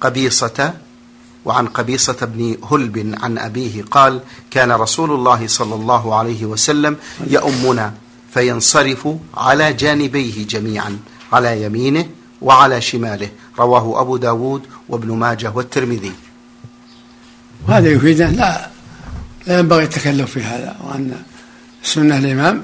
قبيصه 0.00 0.74
وعن 1.44 1.66
قبيصة 1.66 2.16
بن 2.26 2.56
هلب 2.70 3.14
عن 3.22 3.38
أبيه 3.38 3.82
قال 3.90 4.20
كان 4.50 4.72
رسول 4.72 5.10
الله 5.10 5.46
صلى 5.46 5.74
الله 5.74 6.14
عليه 6.14 6.44
وسلم 6.44 6.96
يؤمنا 7.26 7.94
فينصرف 8.34 9.08
على 9.36 9.72
جانبيه 9.72 10.46
جميعا 10.46 10.98
على 11.32 11.62
يمينه 11.62 12.06
وعلى 12.42 12.80
شماله. 12.80 13.28
رواه 13.58 14.00
أبو 14.00 14.16
داود 14.16 14.62
وابن 14.88 15.12
ماجه 15.12 15.52
والترمذي. 15.54 16.12
وهذا 17.68 17.88
يفيدنا. 17.90 18.30
لا 18.30 18.70
لا 19.46 19.58
ينبغي 19.58 19.84
التكلف 19.84 20.30
في 20.30 20.42
هذا 20.42 20.76
وأن 20.84 21.22
السنة 21.84 22.18
الإمام 22.18 22.62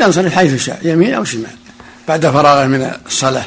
ينصرف 0.00 0.34
حيث 0.34 0.62
شاء 0.62 0.80
يمين 0.82 1.14
أو 1.14 1.24
شمال. 1.24 1.56
بعد 2.08 2.26
فراغه 2.26 2.66
من 2.66 2.90
الصلاة 3.06 3.44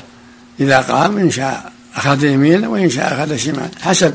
إذا 0.60 0.82
قام 0.82 1.18
إن 1.18 1.32
شاء 1.32 1.72
أخذ 1.96 2.24
يمين 2.24 2.66
وإن 2.66 2.90
شاء 2.90 3.14
أخذ 3.14 3.36
شمال 3.36 3.70
حسب 3.82 4.14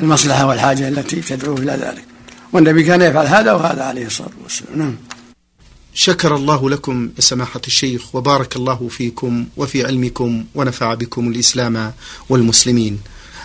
المصلحة 0.00 0.46
والحاجة 0.46 0.88
التي 0.88 1.20
تدعوه 1.20 1.58
إلى 1.58 1.72
ذلك. 1.72 2.04
والنبي 2.52 2.84
كان 2.84 3.02
يفعل 3.02 3.26
هذا 3.26 3.52
وهذا 3.52 3.82
عليه 3.82 4.06
الصلاة 4.06 4.30
والسلام. 4.42 4.78
نعم. 4.78 4.96
شكر 5.94 6.36
الله 6.36 6.70
لكم 6.70 7.10
سماحة 7.18 7.60
الشيخ 7.66 8.14
وبارك 8.14 8.56
الله 8.56 8.88
فيكم 8.90 9.46
وفي 9.56 9.86
علمكم 9.86 10.44
ونفع 10.54 10.94
بكم 10.94 11.28
الإسلام 11.28 11.92
والمسلمين. 12.28 13.00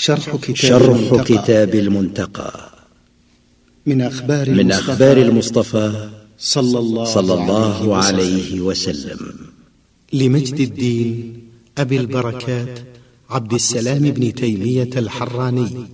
شرح 0.00 0.36
كتاب, 0.36 0.56
شرح 0.56 0.96
المنتقى. 0.96 1.24
كتاب 1.24 1.74
المنتقى. 1.74 2.70
من 3.86 4.00
أخبار 4.00 4.50
من 4.50 4.72
أخبار 4.72 5.16
المصطفى 5.16 6.10
صلى 6.38 6.78
الله, 6.78 7.04
صلى 7.04 7.34
الله 7.34 7.96
عليه 7.96 8.60
وسلم. 8.60 9.20
لمجد 10.12 10.60
الدين 10.60 11.42
أبي 11.78 12.00
البركات 12.00 12.78
عبد 13.30 13.52
السلام 13.54 13.98
بن 13.98 14.34
تيمية 14.34 14.90
الحراني. 14.96 15.86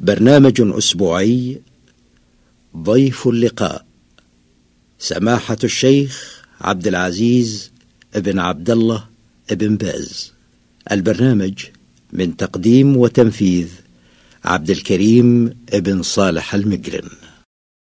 برنامج 0.00 0.60
أسبوعي 0.60 1.60
ضيف 2.76 3.28
اللقاء 3.28 3.84
سماحة 4.98 5.58
الشيخ 5.64 6.44
عبد 6.60 6.86
العزيز 6.86 7.70
ابن 8.14 8.38
عبد 8.38 8.70
الله 8.70 9.04
ابن 9.50 9.76
باز. 9.76 10.32
البرنامج 10.92 11.64
من 12.12 12.36
تقديم 12.36 12.96
وتنفيذ 12.96 13.68
عبد 14.44 14.70
الكريم 14.70 15.56
ابن 15.72 16.02
صالح 16.02 16.54
المجرم. 16.54 17.08